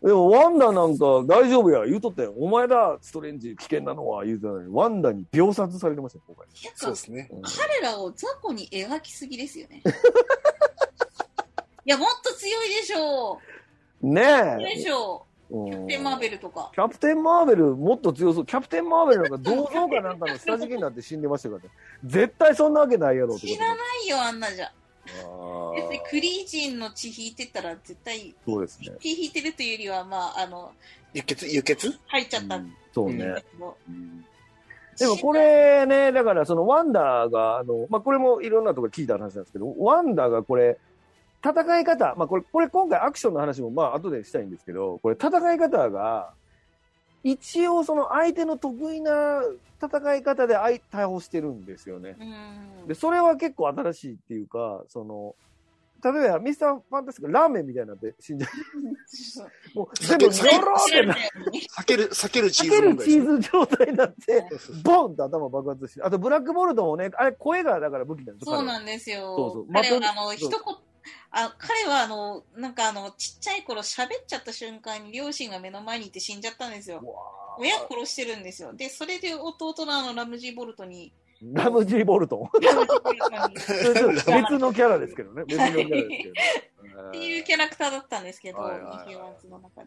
[0.00, 0.06] と？
[0.06, 2.32] でも、ワンダなんか大丈夫や、言うとったよ。
[2.38, 6.46] お前だ、ストレンジ危険なのは言うてたのに、ワンダに秒殺されてましたよ、今回。
[6.74, 7.28] そうですね。
[7.30, 9.82] うん彼らを雑魚に描きすぎですよね。
[11.84, 13.38] いや、もっと強いでしょ
[14.02, 14.06] う。
[14.06, 14.22] ね
[14.58, 14.82] 強いでえ。
[14.82, 15.28] しょう。
[15.50, 16.70] キャプテン・マーベルとか。
[16.74, 18.46] キャプテン・マーベル、もっと強そう。
[18.46, 21.70] キャプテン・マーベルなんか銅像かなんかの下敷きになって死んでましたからね。
[22.04, 24.66] 絶対そんなわけないやろってことで知らないよ、あんなじゃ。
[24.66, 24.72] あ
[25.82, 28.92] 別にークリージンの血引いてたら絶対、そうですね。
[29.00, 30.72] 血引いてるというよりは、まあ、あの、
[31.14, 31.46] 輸血？
[31.46, 31.98] 輸血？
[32.06, 33.44] 入っちゃったうんそうね。
[33.88, 34.24] うん
[34.98, 40.76] でもこれね、だからそのワンダーが、あの、まあ、これもいろんなところ聞いた話なんですけど、ワンダーがこれ、
[41.40, 46.32] 戦い方、まあ、これ、これ今回アクションの話もまあ後でしたいんですけど、これ戦い方が、
[47.22, 49.42] 一応その相手の得意な
[49.80, 52.16] 戦い方で相倒してるんですよね。
[52.18, 55.36] うんで、それは結構新しいっていうか、その、
[56.02, 58.48] 例えばミスターファンタスティックラーメンみたいになって死んじゃ
[59.74, 59.78] う。
[59.78, 63.24] もう全部ニョローってな避ける、避けるチーかけるズ問題ですね。
[63.24, 64.44] チーズ状態になって、
[64.84, 69.36] ボンと頭爆発して、あとブラックボルトもね、あれ声がだから武器なんですそうんなんですよ。
[69.36, 70.60] そうそう彼は、またあの、一言、
[71.30, 77.02] あ、彼は、あの、なんかあの、ちっちゃい頃喋っちゃった瞬間に両親が目の前にいて死んじゃったんですよ。
[77.58, 78.72] 親殺してるんですよ。
[78.72, 81.12] で、それで弟のあの、ラムジー・ボルトに、
[81.42, 82.50] ラムジー・ボルトン。
[83.54, 85.44] 別のキャラですけどね。
[85.44, 86.32] 別のキャラですけど。
[87.08, 89.34] っていうキャラクターだったんですけど、の中では。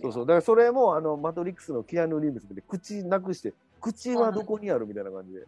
[0.01, 0.25] そうそう。
[0.25, 5.45] だからそれも、あの、マトリックスのキアヌ・リーブスで口なくして、口はどこにあるみたいな感じで、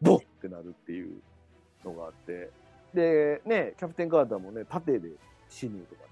[0.00, 1.20] ボッってなるっていう
[1.84, 2.50] のがあって。
[2.94, 5.10] で、ね、キャプテン・カーターもね、盾で
[5.48, 6.08] 死ぬとか、ね。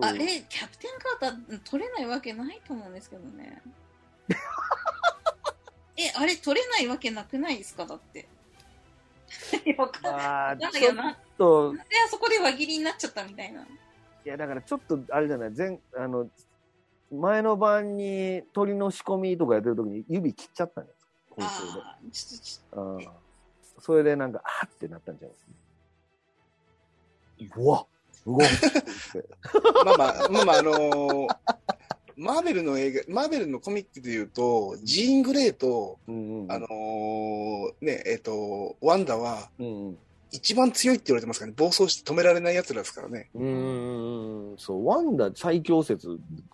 [0.00, 0.90] あれ、キャプテン
[1.20, 3.62] カーター取れないわけないと思うんですけどね。
[5.96, 8.26] え、あれ取れないわけなくないですかだって。
[9.78, 10.12] わかんない。
[10.12, 13.62] まあ、なんだちょっけどな、と、で、あそこで輪切りになっちゃったみたいな。
[13.62, 13.66] い
[14.24, 16.28] や、だからちょっと、あれじゃない、前、あの、
[17.10, 21.46] 前の晩に鳥の仕込みとかやってる時に指切っちゃったんです包丁で。
[21.46, 23.12] ああ、ちょっと、ちょっああ
[23.82, 25.36] それでなんか、あーってなったんじゃない？
[27.38, 27.60] ですか。
[27.60, 27.86] うわ
[28.26, 28.50] うわっ
[29.12, 29.24] て
[29.86, 31.28] まあまあ、まあまあ、あのー
[32.20, 36.52] マーベルの映画、マーベルのコミックで言うと、ジーン・グレイと、うんうん。
[36.52, 39.98] あのーね、えっ、と、ワンダは、うんうん
[40.32, 41.54] 一番強いって言われてますからね。
[41.56, 43.28] 暴走して止められない奴らですからね。
[43.34, 46.08] うーん、そう、ワンダ最強説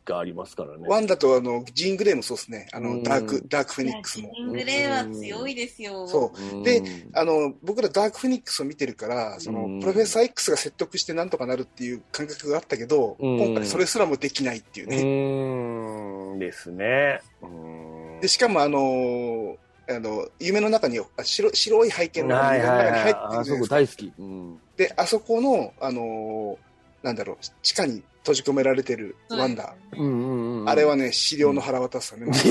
[0.04, 0.86] がありますからね。
[0.88, 2.68] ワンダとあの、ジーン・グレイもそうですね。
[2.72, 4.32] あうんの、ダーク、ダークフェニックスも。
[4.34, 6.06] ジングレイは強いですよ。
[6.08, 6.82] そううんで
[7.14, 14.96] あの、僕らダークフェニックスを見てるから、その、うんプロフェッサー X が説得してなんとかなるっていう感覚があったけど、うん今回それすらもできないっていううね。
[14.96, 17.20] ーん、ですね。
[17.42, 19.56] うーんで、しかもあのー
[19.88, 22.34] あの、夢の中に、あ白白い背景の。
[22.34, 23.56] 夢の中に入ってるあそ。
[23.56, 24.12] こ大好き。
[24.18, 24.58] うん。
[24.76, 26.66] で、あそこの、あのー
[27.06, 30.00] なんだろう、地下に閉じ込められてるワンダー。
[30.00, 30.68] うんうんうん。
[30.68, 32.32] あれはね、資料の腹渡すよね。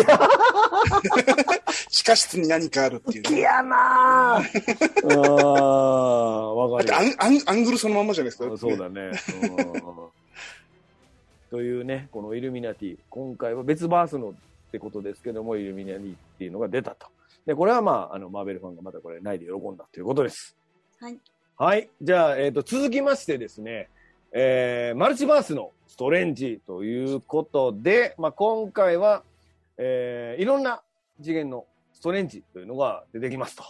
[1.89, 3.29] 地下室に何かあるっていうね。
[3.29, 5.03] 好きやなぁ。
[5.03, 8.57] うん、わかるだってアンアンアングルそのまんまじゃないですか。
[8.57, 9.11] そうだね。
[9.41, 9.45] う
[9.91, 9.95] ん
[11.51, 14.33] というね、このイルミナティ、今回は別バースのっ
[14.71, 17.07] てことですけども、イルミナティっていうのが出たと。
[17.45, 20.55] で、これはまあ、あの、マーベルファンがまたこれないで喜んだということです。
[20.99, 21.19] はい。
[21.57, 21.89] はい。
[22.01, 23.89] じゃあ、えっ、と、続きましてですね、
[24.31, 29.23] えー、マルチバースのストレンジということで、まあ、今回は、
[29.77, 30.81] えー、いろんな
[31.21, 33.63] 次元のストレンジというのが出てきますと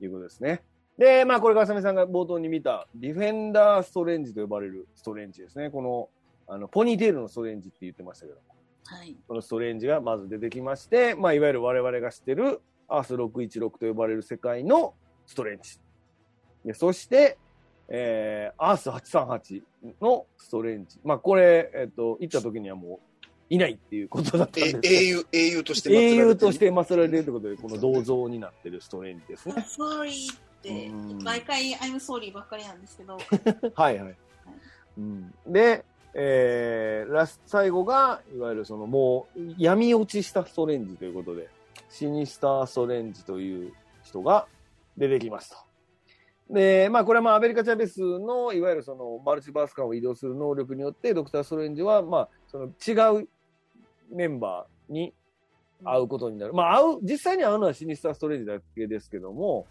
[0.00, 0.62] いうことですね。
[0.98, 5.70] で、まあ、これ、かさみさんが冒頭に見た、ディフェンダーストレンジと呼ばれるストレンジですね。
[5.70, 6.08] この、
[6.46, 8.54] あの、ポニーテールのストレンジって言ってましたけども、
[8.84, 9.16] はい。
[9.28, 12.60] このストレンジがまず出てきまして、まあ、いわゆる我々が知ってる
[12.90, 14.94] アース616と呼ばれる世界の
[15.26, 15.78] ストレンジ。
[16.64, 17.38] でそして、
[17.88, 19.62] えー、アース838
[20.00, 20.98] のストレンジ。
[21.04, 29.54] まあ、これ、えっ、と、行った時にはもういないっていうことだったんですけどえ英雄、英雄として英れてる雄として祀られるということで、この銅像になってるストレンジですね。
[29.68, 33.18] sorry ってうん、毎回 I'm sorry ばっかりなんですけど、
[33.74, 34.16] はいはい。
[34.98, 35.84] うん、で、
[36.14, 41.48] えー、ラス最後が、いわゆるそのもう闇落ちしたストレンジということで、
[41.88, 43.72] シニスターストレンジという
[44.02, 44.46] 人が
[44.96, 45.56] 出てきますと。
[46.50, 53.28] で、まあこれはまあアメリカ・チャベスのいわゆるそのマルチバース間を移動する能力によって、ドクター・ストレンジはまあその違う
[54.10, 55.14] メンバーに
[55.84, 56.52] 会うことになる。
[56.52, 59.66] まあ会う、実際に会うのはシニスター・ストレンジだけですけども、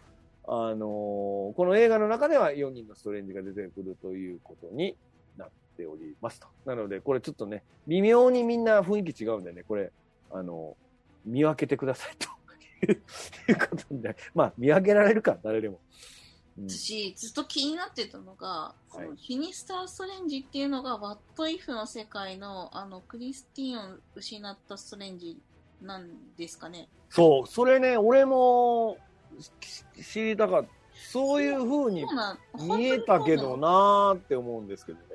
[0.48, 4.96] あのーこの映画の中では4人のストレンジが出てくるということに
[5.38, 6.48] なっておりますと。
[6.66, 9.92] なので、これちょっとね、微妙にみんな雰囲気違うんでね、これ、
[10.32, 10.76] あの
[11.26, 12.30] 見分けてくださいと
[12.92, 15.80] いうことで、まあ、見分けられるか、誰でも。
[16.58, 25.38] うん私、ずっと気になってたのが、そのフィニスター・ストレンジっていうのが、ワット・イフの世界の、あの、クリスティーンを失ったストレンジ
[25.82, 26.90] なんですかね。
[27.10, 28.98] そう、それね、俺も
[29.40, 30.70] し知りたかった。
[31.12, 32.38] そういう風にそうなん
[32.78, 35.06] 見えたけどなーって思うんですけどね。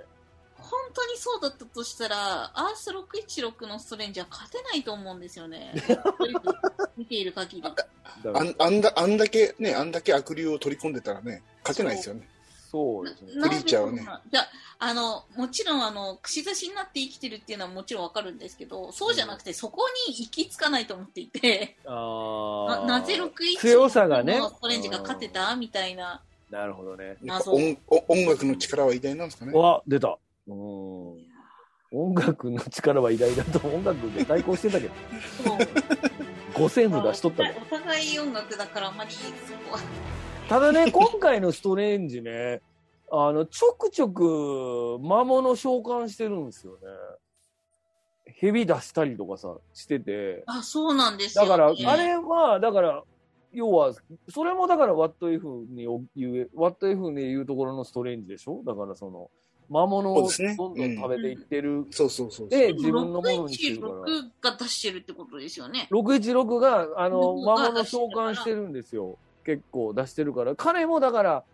[0.70, 5.74] 本当にそうだったとしたら、アース616のストレンジは勝てないと思うんですよね。
[6.96, 7.68] 見ている限り。
[7.68, 12.28] あんあんだあんだけね、あんだけ悪霊を取り込んでたらね、勝てないですよね。
[12.74, 13.34] そうですね。
[13.36, 14.48] なクリーチャーはねじゃあ、
[14.80, 26.20] あの、もちろん、あの、串刺しになって生きてるっていうのはもちろんわかるんですけど、そうじゃなくて、そこに行き着かないと思っていて、あーななぜ616強さがねのストレンジが勝てたみたいな。
[26.50, 27.16] なるほどね。
[27.46, 29.52] 音お音楽の力は偉大なんですかね。
[29.52, 30.18] わ、出た。
[30.46, 31.34] うん。
[31.96, 34.92] 音楽の力は偉大だと音楽で対抗してたけど、
[36.54, 37.44] 五線譜出しとった。
[37.44, 39.18] お互い音楽だからあんまりそ
[39.70, 39.78] こは。
[40.48, 42.62] ただね、今回のストレンジね、
[43.12, 46.78] あの、ちょくちょく魔物召喚してるんですよね。
[48.26, 50.42] 蛇出したりとかさ、してて。
[50.46, 51.86] あ、そうなんですよ、だから、ね。
[51.86, 53.04] あれは、だから、
[53.52, 53.94] 要は、
[54.28, 55.86] それもだから What If に
[56.16, 58.62] 言う、What If で言うところのストレンジでしょ？
[58.66, 59.30] だからその、
[59.68, 61.86] 魔物をどんどん食べていってる。
[61.90, 62.48] そうそうそう。
[62.48, 63.94] で、自分のものにしてるから。
[63.94, 65.88] 616が出してるってことですよね。
[65.90, 69.16] 616が、あの、うん魔物召喚してるんですよ。
[69.44, 70.54] 結構出してるから。
[70.54, 71.44] 彼もだから、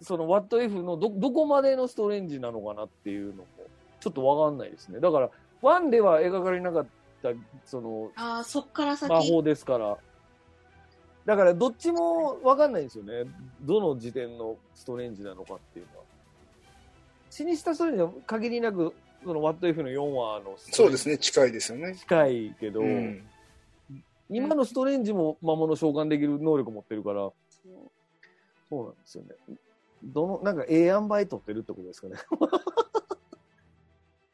[0.00, 3.46] その What If のど、どこまでのストレンジなのかなっていうのも、
[4.00, 5.00] ちょっとわかんないですね。
[5.00, 5.30] だから、
[5.62, 6.86] 1では描かれなかっ
[7.22, 7.30] た、
[7.64, 9.10] その、ああ、そっから先？
[9.10, 9.98] 魔法ですから。
[11.24, 13.24] だから、どっちもわかんないんですよね。
[13.62, 16.04] どの時点のストレンジなのかっていうのは。
[17.38, 21.94] シニスタストレンジは限りなく、その What If の4話のそうですね、近いですよね。
[21.94, 23.24] 近いけど、うん。
[24.28, 27.30] 今のストレンジも魔物召喚できる能力持ってるから、
[28.68, 29.36] そうなんですよね。
[30.02, 32.16] どの、なんか、ええ塩梅取ってるってことですかね。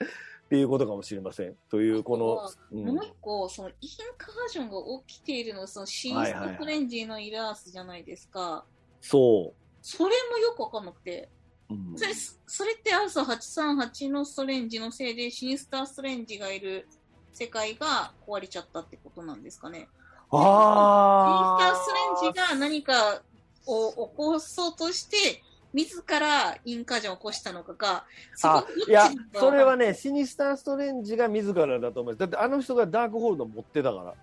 [0.03, 1.55] っていうことかもしれません。
[1.69, 2.41] という、この、
[2.73, 3.77] うんもう一個、そのイン
[4.17, 8.65] カージョンが起きているのは、そのシンストフレンジのイラースじゃないですか。
[9.03, 9.53] そ
[9.83, 11.29] それもよくわかんなくて。
[11.71, 11.75] う。
[11.75, 16.87] うんそれ、それってアーサー838のストレンジのせいで、シンスターストレンジがいる
[17.33, 19.79] 世界が壊れちゃったってことなんですかね？
[19.79, 23.23] シンスターあストレンジが何か
[23.67, 25.43] を起こそうとして、
[25.73, 28.05] 自らインカージョンを起こしたのかが、
[28.37, 34.15] すあいやそれはねシニスター・ストレンジが自らだと思いますだってあの人がダークホールド持ってたから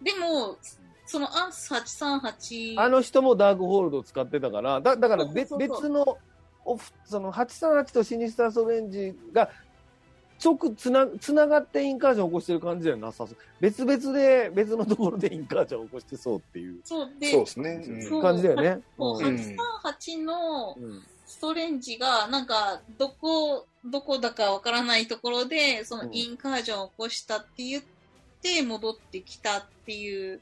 [0.00, 0.56] でも、
[1.06, 6.18] そのアース838、あの人もダークホールドを使ってたから、だだから別別の
[6.64, 9.50] オフその838とシニスター・ストレンジが
[10.44, 13.36] 直つなつながってインカージョンを起こしてる感じじゃなさそう。
[13.60, 16.80] 別々で別のところでインカージョンを起こしてそうっていう。
[16.84, 17.84] そうで、そうですね。
[17.88, 18.22] うんそう。
[18.22, 18.80] 感じだよね。
[18.98, 19.36] こううん。
[19.36, 21.02] 838のうん。
[21.26, 27.82] ストレンジが、なんか、どこ、どこだかわからないところで、そのインカージョンを起こしたって言っ
[28.40, 30.40] て、戻ってきたっていう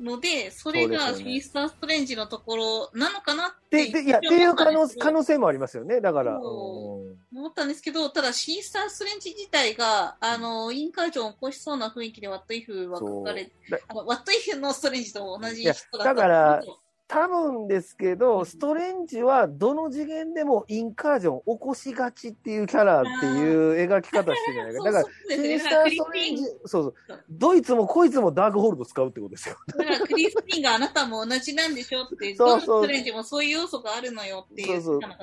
[0.00, 6.00] ので、それがフィースター・ストレンジのところなのかなってででいやっていう可能可能能性もありますよね。
[6.00, 6.38] だから。
[6.40, 16.62] 思ったんですけど、ただシースター・ストレンジ自体が、あの、インカージョンを起こしそうな雰囲気で、ワット・イフは書かれだあの、ワット・イフのストレンジと同じ人だったんだから
[17.08, 24.84] 多分ですけど、ストレンジはどの次元でもインカージョンを起こしがちっていうキャラっていう描き方してるじゃないか。
[24.84, 26.94] だから、シニスター・だからクリストレンジそうそう。
[27.30, 29.56] どいつもこいつもダークホールド使うってことですよ。
[29.68, 35.16] だからクリスティンがあなたも同じなんでしょって、 そうそうどのストレンジもそういう要素があるのよっていう、そうそうね。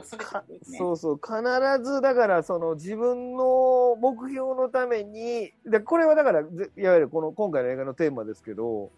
[0.78, 1.16] そうそう。
[1.22, 1.36] 必
[1.84, 8.92] ず、だから、その自分の目標のために、で、これはだから、ぜいわゆるこの今回の映画のテーマですけど、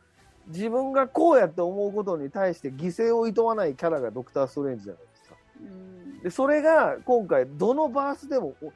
[0.48, 5.36] 自分がこうやって思うことに対して犠牲をいとわないキャラがドクター・ストレンジじゃないですか。
[5.62, 6.20] うん。
[6.22, 8.72] で、それが今回どのバースでも、お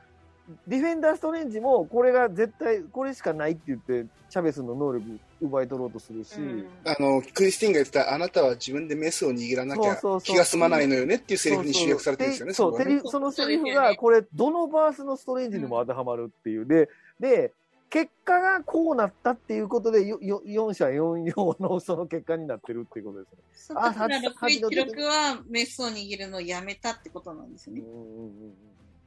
[0.68, 6.68] ディフェンダー・ストレンジもこれが絶対、これしかないって言って、チャベスの能力奪い取ろうとするし、うん。
[6.86, 13.02] あの、クリスティンが言ってた、あなたは自分でメスを握らなきゃ気が済まないのよねっていうセリフに集約されてるんですよね、そうそね。
[13.20, 16.66] のセリフが、これ、どのバースのストレンジにも当てはまるっていう。
[16.66, 16.90] で、
[17.20, 17.54] で、
[17.90, 23.80] 結果がこうなったっていうことで、よよ4社4用のその結果になってるっていうことですね。
[23.80, 27.82] あだからはは616はメスを握るのをやめたってことなんですね。
[27.82, 28.54] うんうんうんうん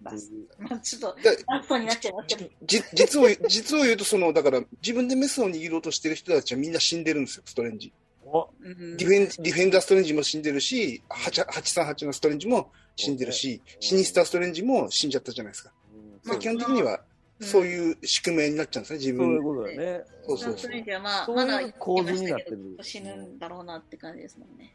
[0.02, 2.50] バス まあちょっと、でラストになっちゃいますけど。
[2.64, 7.92] じ実を、実を言うと、その、だから、自分でメスを握ろうとしてる人たちはみんな死んでるんですよ、ストレンジ。
[8.24, 15.72] ディフェン、ディフェンダーストレンジも死んでるし、8 838のストレンジも死んでるし、シニスターストレンジも死んじゃったじゃないですか。
[15.94, 17.04] うんまあ、基本的には、
[17.42, 19.44] そういう宿命になっちゃうんですね、自そういう分。
[19.44, 20.04] ことだよね。
[20.26, 24.74] そうそうストレンジはまあ、そういうまだ構図になってる死ぬんだろうなって感じですもんね。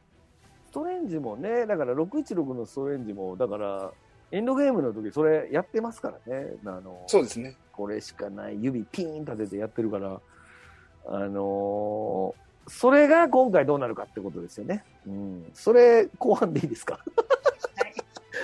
[0.70, 3.92] ストレンジもね、だから616のストレンジも、だから、
[4.32, 6.48] エンドゲームの時それやってますからね。
[6.66, 7.56] あの、そうですね。
[7.72, 10.20] これしかない指ピーン立ててやってるから、
[11.08, 14.84] あのーそれが今回どうなるかってことですよね。
[15.08, 15.50] うん。
[15.54, 17.00] それ、後半でいいですか？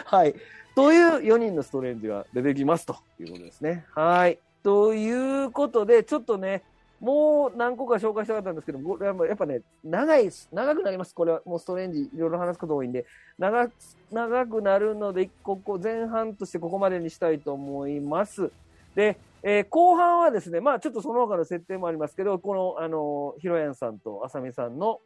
[0.06, 0.34] はい。
[0.76, 3.86] という4人のストレンジが出てきますということですね。
[3.94, 4.40] はい。
[4.64, 6.64] ということで、ちょっとね、
[7.00, 11.14] もう何個か紹介したかったんですけど、これはやっぱね、長い、長くなります。
[11.14, 13.06] これはもうストレンジ、いろいろ話すこと多いんで、
[13.38, 13.74] 長く
[14.10, 18.50] 長くなるので、ここ前半としてここまでにしたいと思います。
[18.96, 25.02] で、えー後半はですね、まあちょっとその他の設定もありますけど、この、あの、ひろやんさんとあさみさんの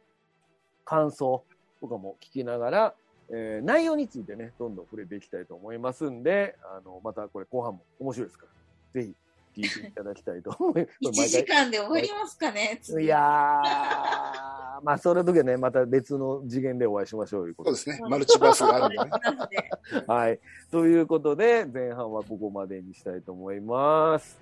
[0.84, 1.44] 感想
[1.80, 2.94] とかも聞きながら、
[3.30, 8.46] えー内容についてね、どんどん触れていきたいと思いますんで、あの、またこれ後半も面白いですか
[8.94, 9.06] ら、ぜ
[9.54, 11.20] ひ聞いていただきたいと思います。
[11.24, 18.08] 1時間で終わりますかね、いやー、まあ、その時はね、また別の次元でお会いしましょういうことそうですね。
[18.08, 19.70] マルチバースがあるんでね。
[20.06, 20.38] はい。
[20.70, 24.38] ということで、前半はここまでにしたいと思います。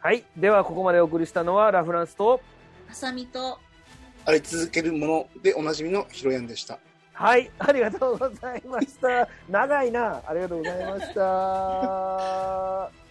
[0.00, 0.24] はい。
[0.36, 2.40] では、ここまでお送りしたのは、ラフランスと、
[2.88, 3.58] ハサミと、
[4.24, 6.78] あり続けるものでおなじみのヒロヤンでした。
[7.12, 7.50] はい。
[7.58, 9.28] ありがとうございました。
[9.48, 10.22] 長いな。
[10.26, 13.01] ありがとうございました。